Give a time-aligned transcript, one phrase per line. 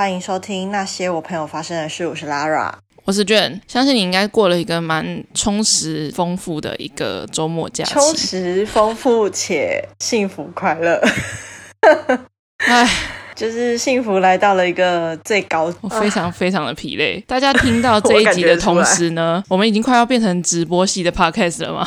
[0.00, 2.06] 欢迎收听那些我朋友发生的事。
[2.06, 2.72] 我是 Lara，
[3.04, 3.60] 我是卷。
[3.68, 10.98] 相信你应该过了一个蛮充实、丰富的一个周末假期，充实、丰富且幸福快乐。
[12.66, 12.88] 哎，
[13.36, 17.22] 就是幸福来到了一个最高，我非常非常的疲累。
[17.26, 21.86] 大家听到这一集的 同时呢，我，我们已经快要变成直播系的 podcast 了吗？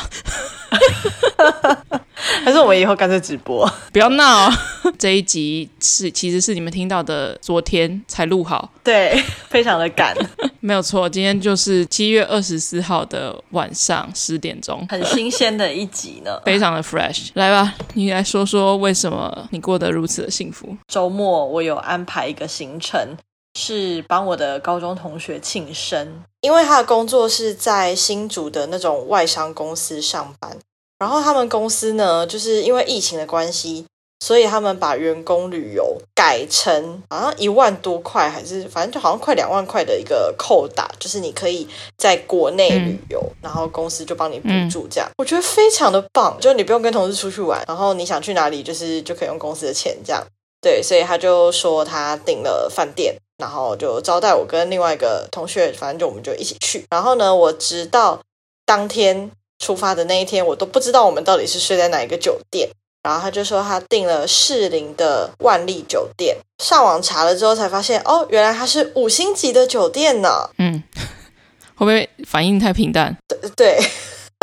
[2.44, 3.70] 还是我们以后干脆直播？
[3.92, 4.50] 不要闹！
[4.98, 10.16] 这一集是其实是你们听到的，昨天才录好，对，非常的赶，
[10.60, 11.08] 没有错。
[11.08, 17.28] 今天就是七月二十四号的晚上十点钟，很新鲜的一集呢，非常的 fresh。
[17.34, 20.76] 来吧，你来说说为什么你过得如此的幸福？
[20.88, 23.16] 周末我有安排一个行程，
[23.54, 30.56] 是帮我的高中同学庆生，因为他的工作是在新竹的那种外商公司上班。
[30.98, 33.84] 然后他们公司呢，就是因为疫情的关系，
[34.20, 41.68] 所以他们把员工旅游改成好像一万多块，还是反正就好像快两万块的一个扣打，就是你可以
[41.98, 50.24] 在国内旅游，嗯、然后公司就帮你补助，这样、嗯、我觉得非常的棒，就你不用跟同事出去玩，然后你想去哪里，就是就可以用公司的钱这样。
[50.62, 56.84] 对，所以他就说他订了饭店，然后就招待我跟另外一个同学，反正就我们就一起去。
[56.90, 58.20] 然后呢，我直到
[58.64, 59.30] 当天。
[59.60, 62.68] 出发的那一天，我都不知道我们到底是睡在哪一个酒店。
[63.02, 70.50] 然后他就说他订了士林的万丽酒店，上网查了之后才发现，哦，原来它是五星级的酒店呢。
[70.58, 70.82] 嗯，
[71.76, 73.16] 会不会反应太平淡？
[73.28, 73.78] 对对。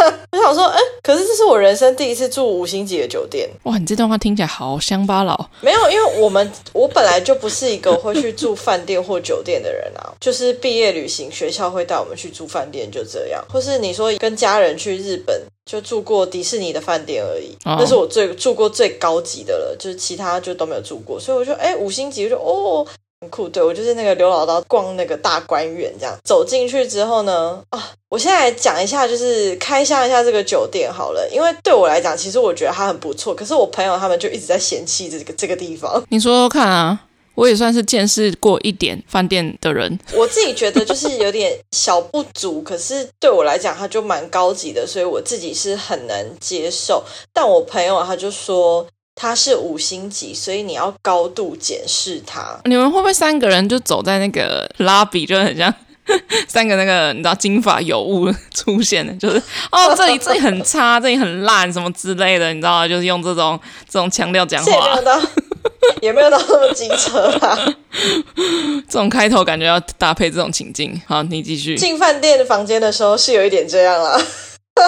[0.32, 3.50] 我想说，哎，可是这是我人生第一次住五星级的酒店。
[3.64, 5.50] 哇，你这段话听起来好乡巴佬。
[5.62, 10.14] 没有，因为我们我本来就不是一个会去住饭店或酒店的人啊。
[10.20, 13.44] 就是毕业旅行，学校会带我们去住饭店，就这样。
[13.52, 17.58] 或是你说跟家人去日本，就住过迪士尼的饭店而已。
[17.66, 21.20] 那是我最住过最高级的了，就是其他就都没有住过。
[21.20, 22.88] 所以我就，哎，五星级，我就哦。
[23.22, 36.04] 很酷，对，我就是那个刘姥姥逛那个大观园这样，走进去之后呢，啊，我现在来讲一下，就是开箱一下这个酒店好了，因为对我来讲，其实我觉得它很不错，可是我朋友他们就一直在嫌弃这个这个地方。
[36.10, 37.00] 你说说看啊，
[37.36, 47.04] 我也算是见识过一点饭店的人，我自己觉得就是有点小不足，可是对我来讲，它就蛮高级的，所以我自己是很难接受。
[47.32, 48.88] 但我朋友他就说。
[49.16, 52.60] 它是五星级，所以你要高度检视它。
[52.66, 55.74] 你们会不会三个人就走在那个拉比，就很像
[56.48, 59.38] 三个那个你知道金发尤物出现的，就是
[59.72, 65.00] 哦这里这里很差，这里很烂什么之类的，你知道就是用这种这种腔调讲话，
[66.02, 67.58] 也没有到那么机车吧。
[68.90, 71.00] 这种开头感觉要搭配这种情境。
[71.06, 71.78] 好，你继续。
[71.78, 74.20] 进饭店房间的时候是有一点这样了。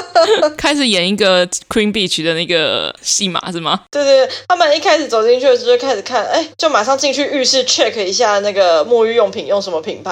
[0.57, 3.81] 开始演一个 Queen Beach 的那个戏码是吗？
[3.91, 10.11] 对对对，他们一开始走进去的时候就开始看，哎，就马上进去浴室 check 一下那个沐浴用品用什么品牌，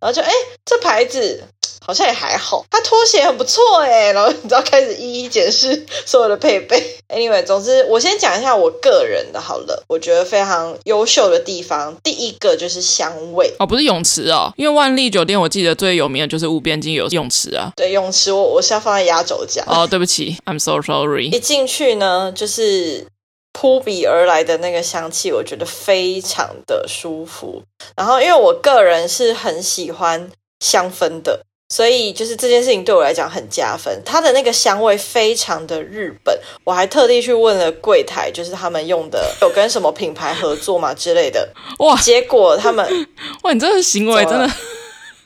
[0.00, 0.30] 然后就哎，
[0.64, 1.44] 这牌子。
[1.84, 6.96] 好像也还好，他拖鞋很不错哎，然后你知道开始一一检视所有的配备。
[7.12, 17.72] Anyway，总之我先讲一下我个人的好了，我觉得非常优秀的地方，第一个就是香味哦，不是泳池哦，因为万丽酒店我记得最有名的就是无边境有泳池啊。
[17.76, 19.64] 对，泳池我我是要放在压轴讲。
[19.66, 21.26] 哦，对不起，I'm so sorry。
[21.26, 23.06] 一进去呢，就是
[23.52, 27.62] 扑鼻而来的那个香气，我觉得非常的舒服。
[27.94, 31.42] 然后因为我个人是很喜欢香氛的。
[31.72, 42.86] 所以就是这件事情对我来讲很加分，它的那个香味非常的日本，我还特地去问了柜台，就是他们用的有跟什么品牌合作嘛之类的，哇，结果他们，
[43.44, 44.50] 哇，你这个行为真的。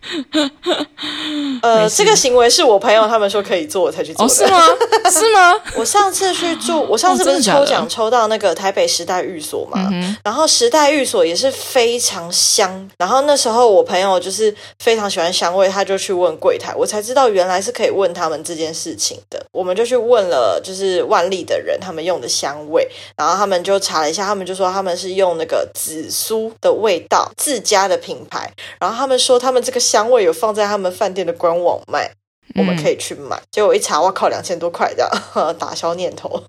[1.62, 4.32] 呃，这个行为是我朋友他们说可以做，我才去做的。
[4.32, 4.66] 哦，是吗？
[5.10, 5.54] 是吗？
[5.76, 12.88] 我上次去住，我上次不是抽奖抽到那个台北时代寓所嘛，嗯，然后时代寓所也是非常香。
[12.96, 19.44] 然后那时候我朋友就是非常喜欢香味，他就去问柜台，我才知道原来是可以问他们这件事情的。
[19.52, 22.86] 我们就去问了，就是万利的人他们用的香味，
[23.16, 29.95] 然后他们就查了一下，他们就说他们是用那个紫苏的味道自家的品牌，然后他们说他们这个香。
[29.96, 32.12] 香味有放在他们饭店的官网卖，
[32.54, 33.40] 我们可以去买。
[33.50, 36.42] 结果我一查，哇靠，两千多块这样，打消念头。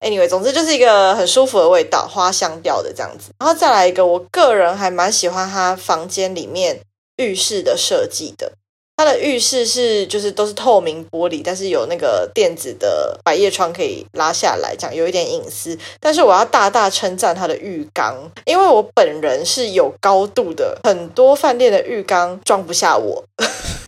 [0.00, 3.30] Anyway，总之就是一个很舒服的味道，花香调的这样子。
[3.38, 6.80] 然后再来一个，我个人还蛮喜欢他房间里面
[7.16, 8.54] 浴室的设计的。
[8.98, 15.78] 它的浴室是就是都是透明玻璃，但是有那个电子的百叶窗可以拉下来，这样有一点隐私。
[16.00, 23.24] 但是我要大大称赞它的浴缸，因为我本人是有高度的，很多饭店的浴缸装不下我。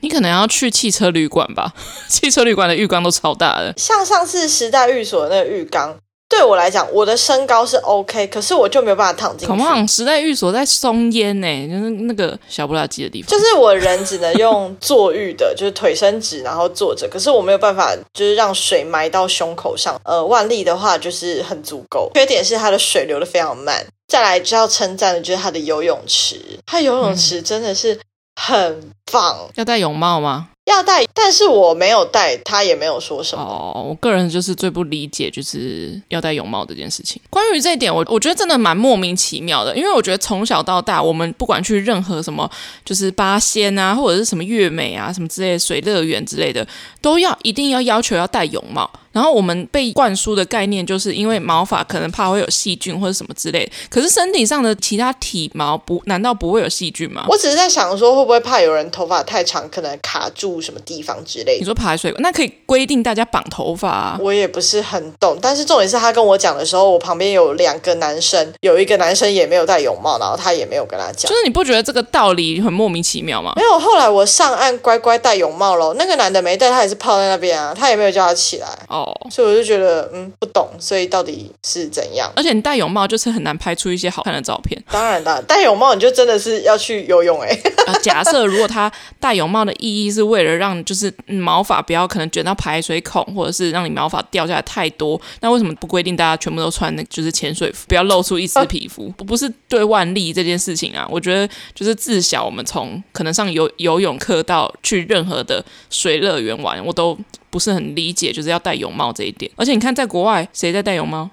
[0.00, 1.74] 你可能要去汽车旅馆吧，
[2.08, 3.74] 汽车旅馆的浴缸都超大的。
[3.76, 5.98] 像上次时代寓所的那个浴缸，
[6.30, 9.46] 对我来讲，我的身高是 OK，可是我就没有办法躺进去。
[9.48, 13.28] 恐怕时代寓所在松烟呢，就是那个小不拉几的地方。
[13.28, 20.00] 就是我人只能用坐浴的， 就是腿伸直然后坐着，可是我没有办法，就是让水埋到胸口上。
[20.04, 23.84] 呃，万力的话就是很足够，缺点是它的水流的非常慢。
[24.06, 27.98] 再来就要称赞的就是它的游泳池，它游泳池真的是
[28.40, 29.36] 很棒。
[29.40, 30.48] 嗯、要戴泳帽吗？
[30.70, 33.42] 要戴，但是我没有戴，他也没有说什么。
[33.42, 37.20] 哦，我个人就是最不理解，就是要戴泳帽这件事情。
[37.28, 42.50] 关于这一点，我我觉得真的蛮莫名其妙的，因为我觉得从小到大，我们不管去任何什么，
[42.84, 46.66] 就是八仙啊，或者是什么月美啊，什么之类的水乐园之类的，
[47.00, 48.90] 都要一定要要求要戴泳帽。
[49.12, 53.72] 然后我们被灌输的概念，就是因为毛发可能怕会有细菌或者什么之类的。
[53.90, 57.24] 可是身体上的其他体毛不，难道不会有细菌吗？
[57.28, 61.58] 我只是在想说，会不会怕有人头发太长，可能卡住什么地方之类的？
[61.58, 64.18] 你说排水，那可以规定大家绑头发啊。
[64.20, 71.30] 我也不是很懂，但是重点是他跟我讲的时候，我旁边有两个男生，有一个男生也没有戴泳帽，然后他也没有跟他讲。
[71.30, 73.52] 就是你不觉得这个道理很莫名其妙吗？
[73.56, 78.66] 没有，后来我上岸乖乖戴泳帽了，那个男的没戴，他也是泡在那边啊，他也没有叫他起来。
[78.88, 79.90] 哦，所以我就觉得。
[79.90, 82.30] 呃，嗯，不懂，所以到底是怎样？
[82.36, 84.80] 而且你戴泳帽就是很难拍出一些好看的照片。
[84.88, 87.58] 当然的，戴泳帽你就真的是要去游泳哎、
[88.00, 99.08] 假设如果他戴泳帽的意义是为了让就是毛发不要可能卷到排水孔，或者是让你毛发掉下来太多，那为什么不规定大家全部都穿那就是潜水服， 不要露出一丝皮肤？
[99.16, 107.18] 不、啊、不是对万利这件事情啊，我觉得就是自小我们从可能上游游泳课到去任何的水乐园玩，我都。
[107.52, 109.50] 不是很理解，就是要戴泳帽这一点。
[109.56, 111.28] 而且你看，在国外谁在戴泳帽？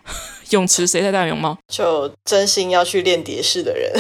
[0.52, 1.58] 泳池谁在戴泳帽？
[1.68, 3.92] 就真心要去练蝶式的人。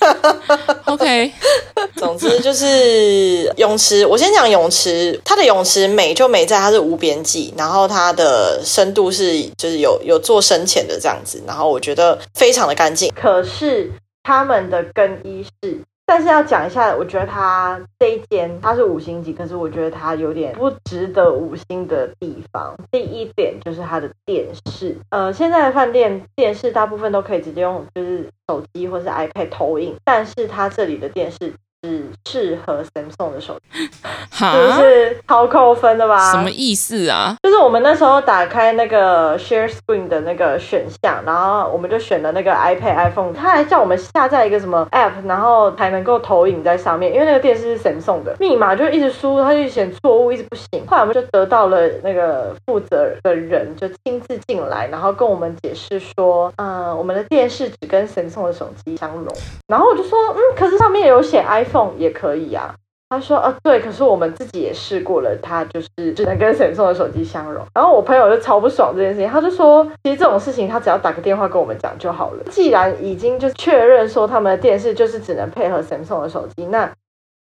[0.86, 1.32] OK，
[1.96, 4.06] 总之就是泳池。
[4.06, 13.12] 我先讲泳池，它的泳池美就美在它是无边际，然后它的深度是就是有有做深浅的这样子，然后我觉得非常的干净。
[13.14, 13.90] 可是
[14.22, 15.80] 他们的更衣室。
[16.10, 22.76] 但是要讲一下，我觉得它这一间它是五星级，可是我觉得它有点不值得五星的地方。
[22.90, 31.54] 第一点就是它的电视，呃，现在的饭店电视大部分都可以直接用就是手机或是 iPad 投影，但是它这里的电视。
[31.82, 33.88] 只适合 Samsung 的手机，
[34.38, 36.30] 就是超扣分的吧？
[36.30, 37.34] 什么意思啊？
[37.42, 50.86] 就是我们那时候打开那个 Share Screen 的那个选项，然后我们就选了那个 iPad、iPhone，他还叫我们下载一个什么 App，然后才能够投影在上面，因为那个电视是 Samsung 的，密码就一直输，他就显错误，一直不行。
[50.86, 59.26] 后来我们就得到了那个负责的人，就亲自进来，然后跟我们解释说，嗯，我们的电视只跟 Samsung 的手机相容。
[59.66, 61.69] 然后我就说，嗯，可是上面有写 iPhone。
[61.70, 62.74] iPhone 也可以啊，
[63.08, 67.64] 他说啊，对，可是我们自己也试过了，他就是只能跟 Samsung 的手机相容。
[67.74, 72.44] 然后我朋友就超不爽这件事情，他就说，其实这种事情他只要打个电话跟我们讲就好了。
[72.50, 76.90] 既然已经就确认说他们的电视就是只能配合 Samsung 的手机，那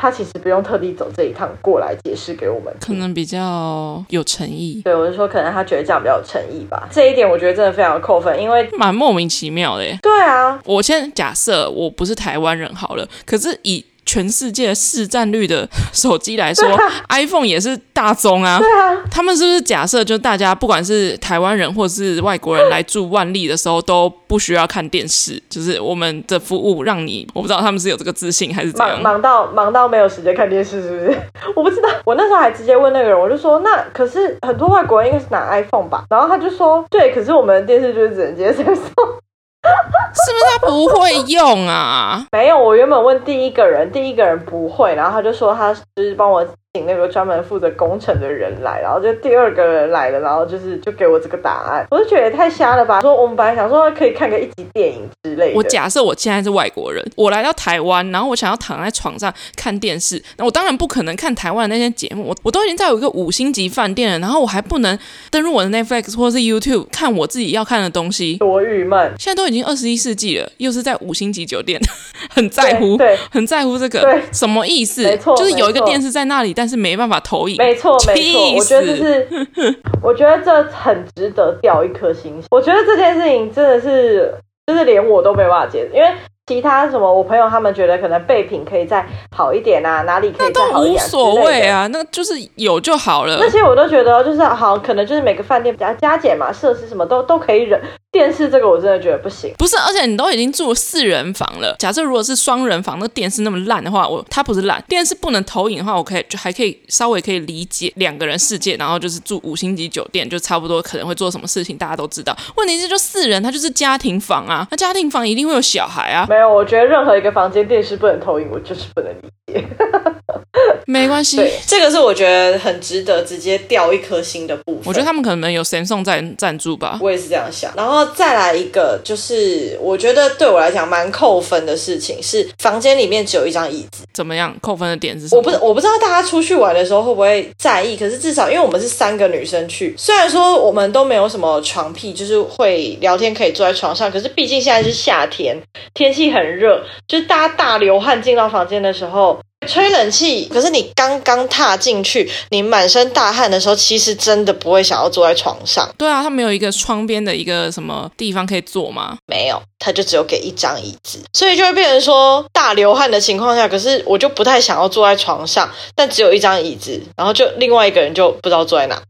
[0.02, 4.82] 他其实不用特地走这一趟过来解释给我们，可能比较有诚意。
[4.84, 6.88] 对，我就说可能他觉得这样比较有诚意吧。
[6.90, 10.00] 这一点我觉得真的非常的扣分，因为蛮莫名其妙的耶。
[10.02, 18.58] 对啊，我先假设我不是台湾人好了，可是以全世界市占率的手机来说，啊，iPhone 也是大宗啊。
[18.58, 25.40] 对啊，他们是不是假设，就大家不管是台湾人或是外国人来住万丽的时候，都不需要看电视？
[25.48, 28.98] 就是我们的服务让你，我不知道他们是有这个自信还是怎样？
[29.04, 31.20] 忙，忙到忙到没有时间看电视，是不是？
[31.56, 31.88] 我不知道。
[32.04, 36.06] 我那时候还直接问那个人，我就说，那可是很多外国人应该是拿 iPhone 吧？
[36.10, 39.20] 然后他就说，对，可是我们的电视就是只能接 Samsung。
[39.64, 42.26] 是不是他不会用啊？
[42.32, 46.46] 没有，我原本问第一个人，第一个人不会，然后他就说他就是帮我。
[46.74, 53.02] 请那个专门负责工程的人来，然后就第二个人来了，然后就是就给我这个答案，我就觉得也太瞎了吧！
[53.02, 55.58] 说我们本来想说可以看个一集电影之类的。
[55.58, 64.96] 我假设我现在是外国人，我来到台湾，然后我想要躺在床上看电视，那我当然不可能看台湾的那些节目，我我都已经在有一个五星级饭店了，然后我还不能
[65.32, 69.12] 登入我的 Netflix 或者是 YouTube 看我自己要看的东西，多郁闷！
[69.18, 71.82] 现在都已经二十一世纪了，又是在五星级酒店，
[72.30, 75.02] 很在乎，对，对很在乎这个，对，什么意思？
[75.02, 77.56] 没错，就是有一个电视在那里，但是没办法投影。
[77.58, 82.44] 没错，没错，我觉得这是， 我觉得这很值得掉一颗星星。
[82.52, 84.34] 我觉得这件事情真的是，
[84.68, 86.10] 就是连我都没办法接受，因为
[86.50, 93.38] 其他什么，我朋友他们觉得可能备品可以再好一点啊，哪里可以再好一点，无所谓啊，那就是有就好了。
[93.40, 97.80] 那些我都觉得就是好，可能就是每个饭店加加减嘛，设施什么都都可以忍。
[98.12, 101.76] 电视这个我真的觉得不行，不是，而且你都已经住四人房了。
[101.78, 112.36] 假设如果是双人房，那电视那么烂的话，我它不是烂，电视不能投影的话，我可以就还可以稍微可以理解两个人世界，然后就是住五星级酒店，就差不多可能会做什么事情，大家都知道。
[112.58, 116.26] 问题是就四人，它就是家庭房啊，那家庭房一定会有小孩啊。
[116.28, 119.64] 没有，我觉得任何一个房间电视不能投影，我就是不能理解。
[120.86, 124.82] 没关系，对，这个是我觉得很值得直接掉一颗星的部分。
[124.86, 127.72] 我觉得他们可能有 Samsung 在赞助吧，我也是这样想。
[127.76, 134.04] 然后再来一个，就是我觉得对我来讲蛮扣分的事情是，房间里面只有一张椅子。
[134.14, 134.56] 怎么样？
[134.62, 135.38] 扣分的点是什么？
[135.38, 145.56] 我不我不知道大家出去玩的时候会不会在意，可是至少因为我们是三个女生去，虽然说我们都没有什么床屁，就是会聊天可以坐在床上，可是毕竟现在是夏天，
[145.94, 149.40] 天气很热，就是大家大流汗进到房间的时候。
[149.68, 155.88] 吹冷气，可是你刚刚踏进去，你满身大汗的时候，其实真的不会想要坐在床上。
[155.98, 159.18] 对啊，他没有一个窗边的一个什么地方可以坐吗？
[159.28, 169.02] 没有，他就只有给一张椅子，所以就会变成说大流汗的情况下，可是我就不太想要坐在床上，但只有一张椅子，然后就另外一个人就不知道坐在哪，在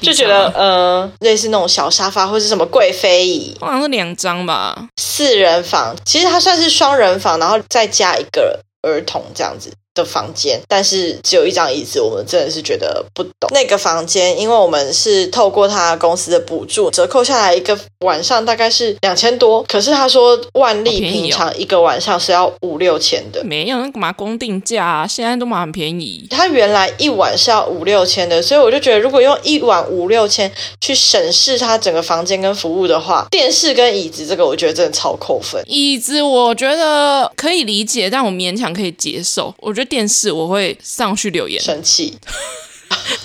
[0.00, 9.72] 就觉得呃类似那种小沙发或是什么贵妃椅，好像是两张吧，四人房，其实它算是双人房，然后再加一个儿童这样子。
[9.94, 13.48] 的房间，但是只有一张椅子，我们真的是觉得不懂。
[13.52, 19.62] 那个房间，因为我们是透过他公司的补助折扣下来，一个晚上大概是两千多。
[19.68, 25.06] 可是他说万丽平常一个晚上是要五六千的，哦、没有那干嘛公定价啊？
[25.06, 26.26] 现在都蛮便宜。
[26.28, 35.62] 他原来一晚是要五六千的，所以我就觉得如果用一晚五六千去审视他整个房间跟服务的话，电视跟椅子这个我觉得真的超扣分。
[35.68, 39.54] 椅子我觉得可以理解，但我勉强可以接受。
[39.58, 39.83] 我觉得。
[39.84, 42.18] 电视我会上去留言，生气。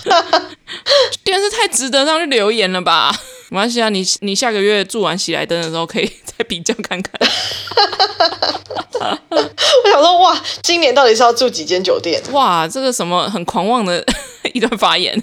[1.23, 3.15] 电视太值得上去留言了吧？
[3.49, 7.13] 没关系啊，你你下个月住完喜来登的时候可以再比较看看。
[8.99, 12.21] 我想说，哇，今年到底是要住几间酒店？
[12.31, 14.03] 哇，这个什么很狂妄的
[14.53, 15.21] 一段发言。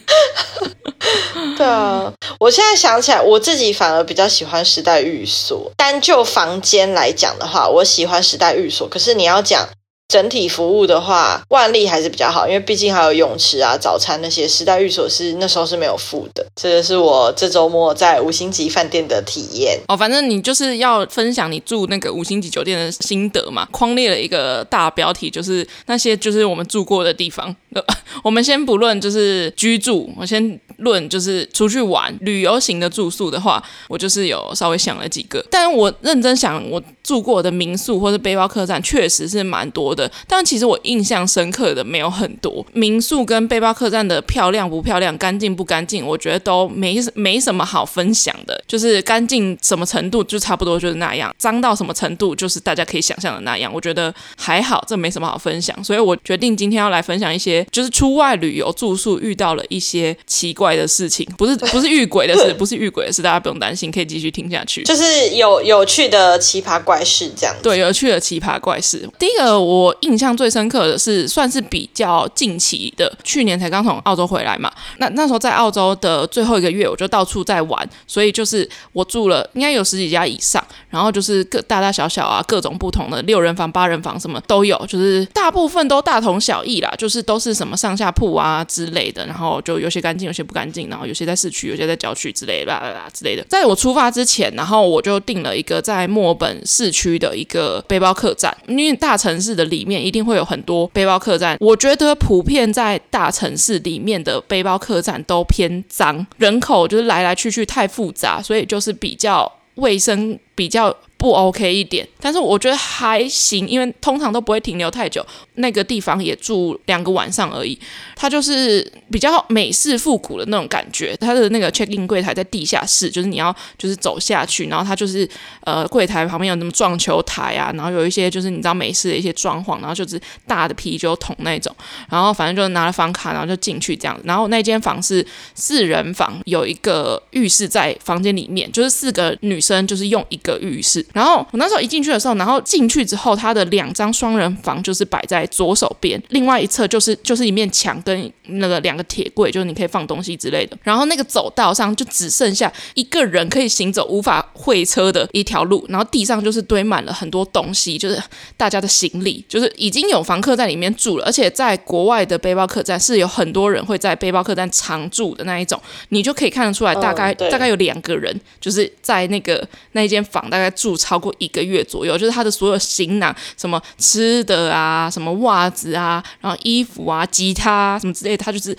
[1.57, 5.71] 对啊，我现在想起来，我自己反而比较喜欢时代寓所。
[5.77, 8.89] 单就房间来讲的话，我喜欢时代寓所。
[8.89, 9.69] 可是你要讲。
[10.09, 14.47] 整体服务的话，万丽还是比较好，因为毕竟还有泳池啊、早餐那些。
[14.47, 16.47] 时代寓所是那时候是没有付的。
[16.55, 19.97] 这个是我这周末在五星级饭店的体验哦。
[19.97, 23.67] 反正你就是要分享你住那个五星级酒店的心得嘛。
[23.73, 27.55] 框列了一个大标题，就是那些就是我们住过的地方。
[27.75, 27.83] 呃
[28.23, 35.45] 我们先不论就是居住，我先论就是出去玩旅游型的住宿的话，我就是有稍微想了几个。
[35.51, 40.09] 但我认真想，我住过的民宿或是背包客栈确实是蛮多的。
[40.29, 42.65] 但其实我印象深刻的没有很多。
[42.73, 48.63] 民宿跟背包客栈的漂亮不漂亮、干净不干净，我觉得都没没什么好分享的。
[48.69, 53.73] 就是干净什么程度就差不多就是那样，脏到什么程度就是大家可以想象的那样。
[53.73, 55.83] 我觉得还好，这没什么好分享。
[55.83, 57.67] 所以我决定今天要来分享一些。
[57.73, 64.83] 就是出外旅游住宿遇到了一些奇怪的事情，不是不是遇鬼的事，不是遇鬼的事，大家不用担心，可以继续听下去。
[64.83, 67.63] 就是有有趣的奇葩怪事这样子。
[67.63, 69.09] 对，有趣的奇葩怪事。
[69.19, 74.73] 第一个我我印象最深刻的是，算是比较近期的，去年才刚从澳洲回来嘛。
[74.99, 87.57] 那那时候在澳洲的最后一个月，我就到处在玩，所以就是我住了应该有十几家以上，然后就是各大大小小啊，各种不同的六人房、八人房什么都有，就是大部分都大同小异啦，就是都是。
[87.57, 93.43] 什么上下铺啊之类的，然后就有些干净，有些不干净，然后有些在市区，有些在郊区之类的，啦啦啦之类的。
[93.49, 101.57] 在我出发之前，然后我就订了一个在墨尔本市区的一个背包客栈，因为大城市的里面一定会有很多背包客栈。
[101.61, 110.97] 我觉得普遍在大城市里面的背包客栈都偏脏，人口就是来来去去太复杂，所以就是比较卫生比较。
[111.19, 115.25] 不 OK 一点，但是我觉得还行，因为通常都不会停留太久。
[115.59, 117.79] 那个地方也住两个晚上而已，
[118.15, 121.17] 它就是比较美式复古的那种感觉。
[121.17, 125.27] 它的那个 check in 柜台在地下室，就是你要就是走下去，然后它就是
[125.63, 131.75] 呃柜台旁边有那么撞球台啊，然后有一些就是你知道美式的一些装潢，然后就是大的啤酒桶那种，
[132.11, 134.21] 然后反正就拿了房卡，然后就进去这样。
[134.25, 141.06] 然后那间房是四人房，有一个浴室在房间里面，就是四个女生就是用一个浴室。
[141.13, 150.77] 然后我那时候一进去的时候，然后进去之后，它的两张双人房就是摆在左手边，另外一侧就是就是一面墙跟那个两个铁柜，就是你可以放东西之类的。
[150.83, 158.23] 然后那个走道上就只剩下一个人可以行走，无法会车的一条路，然后地上就是堆满了很多东西，就是
[158.57, 178.77] 大家的行李，就是已经有房客在里面住了，而且在国外的背包客栈是有很多人会在背包客栈常住的那一种，你就可以看得出来，大概、嗯、大概有两个人就是在那个那一间房大概住超过一个月左右，就是他的所有行囊，什么吃的啊，什么袜子啊，然后衣服啊，吉他什么之类的，他就是。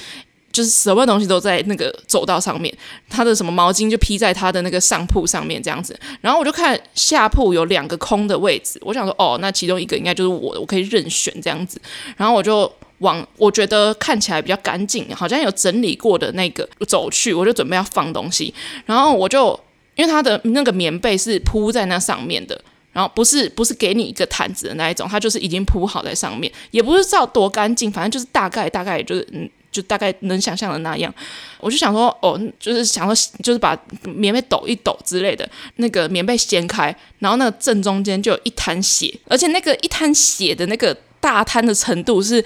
[0.49, 2.75] 就是什么东西都在那个走道上面，
[3.07, 11.79] 他的什么毛巾就披在他的那个上铺上面这样子，然后我就看下铺有两个空的位置，我想说哦，那其中一个应该就是我的，我可以任选这样子，
[12.15, 18.51] 然后我就往我觉得看起来比较干净，好像有整理过的那个走去，我就准备要放东西，
[18.87, 19.59] 然后我就
[19.97, 22.57] 因为他的那个棉被是铺在那上面的，
[22.93, 29.49] 然后不是不是给你一个毯子的那一种，它就是已经铺好在上面，也不是知道多干净，反正就是大概大概就是嗯。
[29.69, 31.13] 就大概能想象的那样，
[31.59, 42.43] 我就想说，哦，就是想说，就是把棉被抖一抖之类的，那个棉被掀开，然后那个正中间就有一滩血，而且那个一滩血的那个大滩的程度是，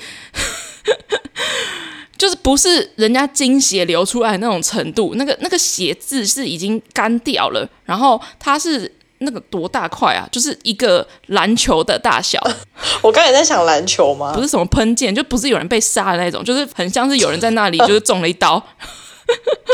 [2.21, 8.93] 就是不是人家经血流出来那种程度，那个那个血渍是已经干掉了，然后它是。
[9.23, 10.27] 那个多大块啊？
[10.31, 12.39] 就是一个篮球的大小。
[13.03, 14.33] 我刚才在想篮球吗？
[14.33, 18.59] 不是什么喷溅，就不是有人被杀的那种，就是很像是有人在那里就是中了一刀，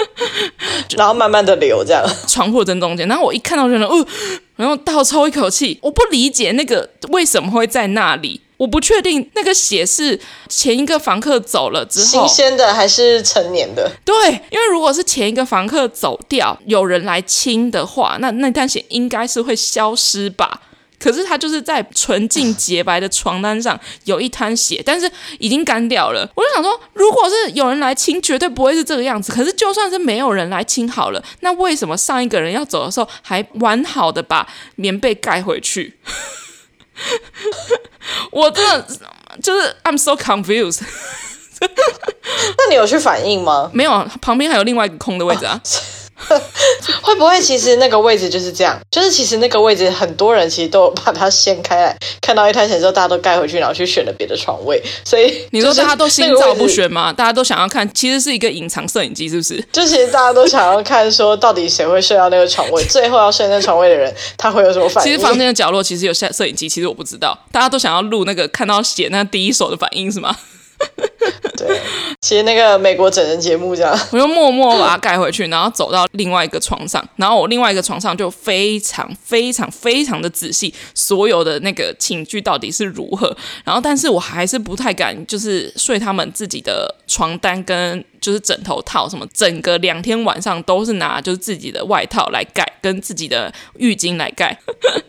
[0.97, 2.05] 然后慢慢的流这样。
[2.27, 4.05] 床铺正中间，然后我一看到就，哦，
[4.57, 8.41] 然后倒抽一口气，我不理解那个为什么会在那里。
[8.57, 13.89] 我不确定那个血是前一个房客走了之后新鲜的还是成年的。
[14.03, 14.15] 对，
[14.49, 20.61] 因为如果是前一个房客走掉，有人来清的话，那那滩血应该是会消失吧？
[20.99, 26.27] 可是他就是在纯净洁白的床单上有一滩血，但是已经干掉了。
[26.33, 29.31] 我就想说，如果是有人来清，绝对不会是这个样子。
[29.31, 35.93] 可是就算是没有人来清好了，那为什么上一个人要走的时候还完好的把棉被盖回去？
[38.31, 38.87] 我真的
[39.41, 40.81] 就是 I'm so confused。
[41.59, 43.69] 那你有去反应吗？
[43.73, 45.59] 没有，旁边还有另外一个空的位置啊。
[47.01, 48.77] 会不会其实那个位置就是这样？
[48.89, 54.81] 就是其实那个位置很多人其实都把它掀开来，看到一滩血之后，大家都盖回去，然后去选了别的床位。
[55.05, 57.13] 所以 你说大家都心照不宣吗？
[57.13, 59.63] 大家都想要看，其实是一个隐藏摄影机，是不是？
[59.71, 65.11] 就其实大家都想要看，说到底谁会睡到那个床位， 最后要睡那床位的人他会有什么反应？
[65.11, 70.35] 其实房间的角落其实有摄摄影机，其实我不知道，大家都想要录那个看到血那第一手的反应是吗？
[71.57, 71.81] 对，
[72.21, 94.55] 其实那个美国整人节目这样， 我就默默把它盖回去，然后走到另外一个床上，然后我另外一个床上就非常非常非常的仔细，所有的那个寝具到底是如何，然后但是我还是不太敢，就是睡他们自己的床单跟就是枕头套什么，整个两天晚上都是拿就是自己的外套来盖，跟自己的浴巾来盖，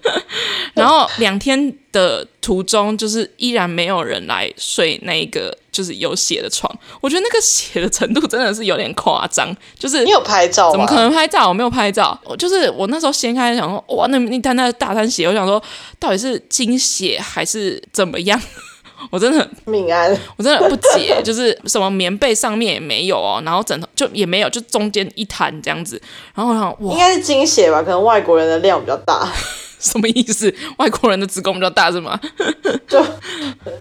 [0.73, 5.58] 然后两天的途中就是依然没有人来睡那个。
[5.79, 6.69] 就是有血的床，
[7.01, 9.57] 我觉得那个血的程度真的是有点夸张。
[9.79, 10.73] 就是你有拍照吗？
[10.73, 11.49] 怎么可能拍照？
[11.49, 12.19] 我没有拍照。
[12.25, 15.63] 我就是我那时候掀开想说，哇，那那滩那大滩血，我想说
[16.01, 18.43] 到底是精血还是怎么样？
[19.13, 26.03] 我真的命安，我真的不解，就是什么棉被上面也没有哦，然后枕头就也没有，就中间一滩这样子。
[26.35, 27.81] 然后我想，哇，应该是精血吧？
[27.85, 29.33] 可能外国人的量比较大。
[29.79, 30.53] 什么意思？
[30.79, 32.19] 外国人的子宫比较大是吗？
[32.89, 33.05] 就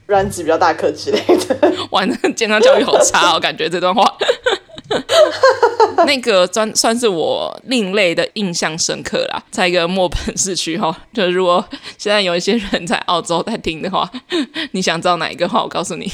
[0.08, 1.74] 卵子比较大颗之类的。
[1.92, 4.04] 哇，那健康教育好差哦，感觉这段话。
[6.06, 11.64] 那个算算是我另类的印象深刻啦，在一个墨本市区哈，就是如果
[11.98, 14.10] 现在有一些人在澳洲在听的话，
[14.72, 16.10] 你想知道哪一个话，我告诉你。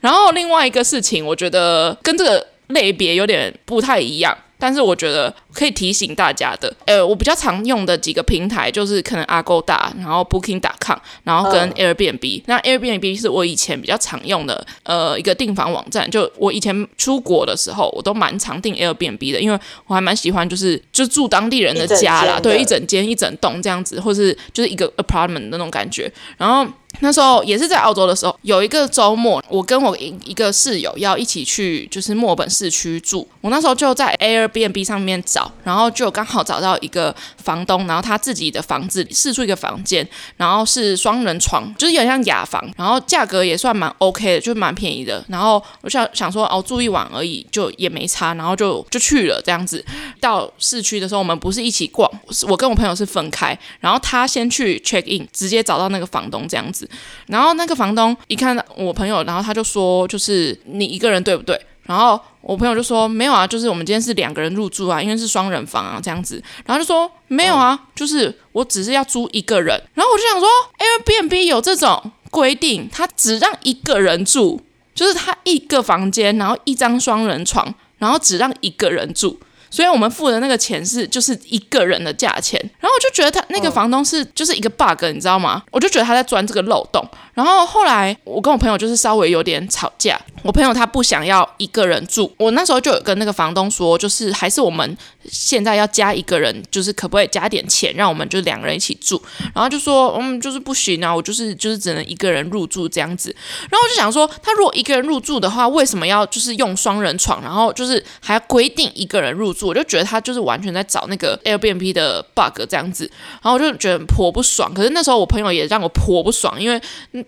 [0.00, 4.36] 然后另外一个事情，我觉得跟这个类别有点不太一样。
[4.58, 12.42] 但是我觉得可以提醒大家的，呃，我比较常用的几个平台就是可能 Agoda，然后 Booking.com，然后跟 Airbnb。
[12.46, 16.10] 那 Airbnb 是我以前比较常用的，呃，一个订房网站。
[16.10, 26.70] 就我以前出国的时候，我都蛮常订 Airbnb 的，因为我还蛮喜欢，就是就住当地人的家啦，对，一整间一整栋这样子，或是就是一个 apartment 那种感觉，然后。
[26.98, 33.26] 那时候也是在澳洲的时候，有一个周末，我跟我一一个室友要一起去，就是墨本市区住。
[33.40, 45.24] 我那时候就在 Airbnb 上面找，然后就刚好找到一个房东，然后他自己的房子释出一个房间，然后是双人床，就是有点像雅房，然后价格也算蛮 OK 的，就蛮便宜的。
[45.28, 49.84] 然后我想想说，哦，住一晚而已，就也没差，然后就就去了这样子。
[50.18, 52.10] 到市区的时候，我们不是一起逛，
[52.48, 56.88] 我跟我朋友是分开，然后他先去 check in，直接找到那个房东这样子。
[57.26, 61.60] 然后那个房东一看我朋友，然后他就说，就是你一个人对不对？
[61.90, 66.40] 然后我朋友就说没有啊，就是我们今天是两个人入住啊，因为是双人房啊这样子。
[66.64, 69.74] 然后就说没有啊，就是我只是要租一个人。
[69.94, 70.48] 然后我就想说
[70.78, 74.60] ，Airbnb 有这种规定，他只让一个人住，
[74.94, 79.40] 就是他一个房间，然后一张双人床，然后只让一个人住。
[79.68, 85.62] 所以我们付的那个钱是就是一个人的价钱，然后我就觉得他那个房东是就是一个 bug，你知道吗？
[85.72, 87.04] 我就觉得他在钻这个漏洞。
[87.40, 99.22] 然后后来我跟我朋友就是稍微有点吵架，我朋友他不想要一个人住，我那时候就有跟那个房东说，就是还是我们现在要加一个人，就是可不可以加点钱，让我们就两个人一起住？
[99.54, 103.34] 然后就说嗯，就是不行啊，我就是就是只能一个人入住这样子。
[103.70, 109.68] 然后我就想说，他如果一个人入住的话，为什么要就是用双人床，然后就是还要规定一个人入住？
[109.68, 113.10] 我就觉得他就是完全在找那个 Airbnb 的 bug 这样子，
[113.42, 114.74] 然后我就觉得颇不爽。
[114.74, 116.78] 可是那时候我朋友也让我颇不爽，因为。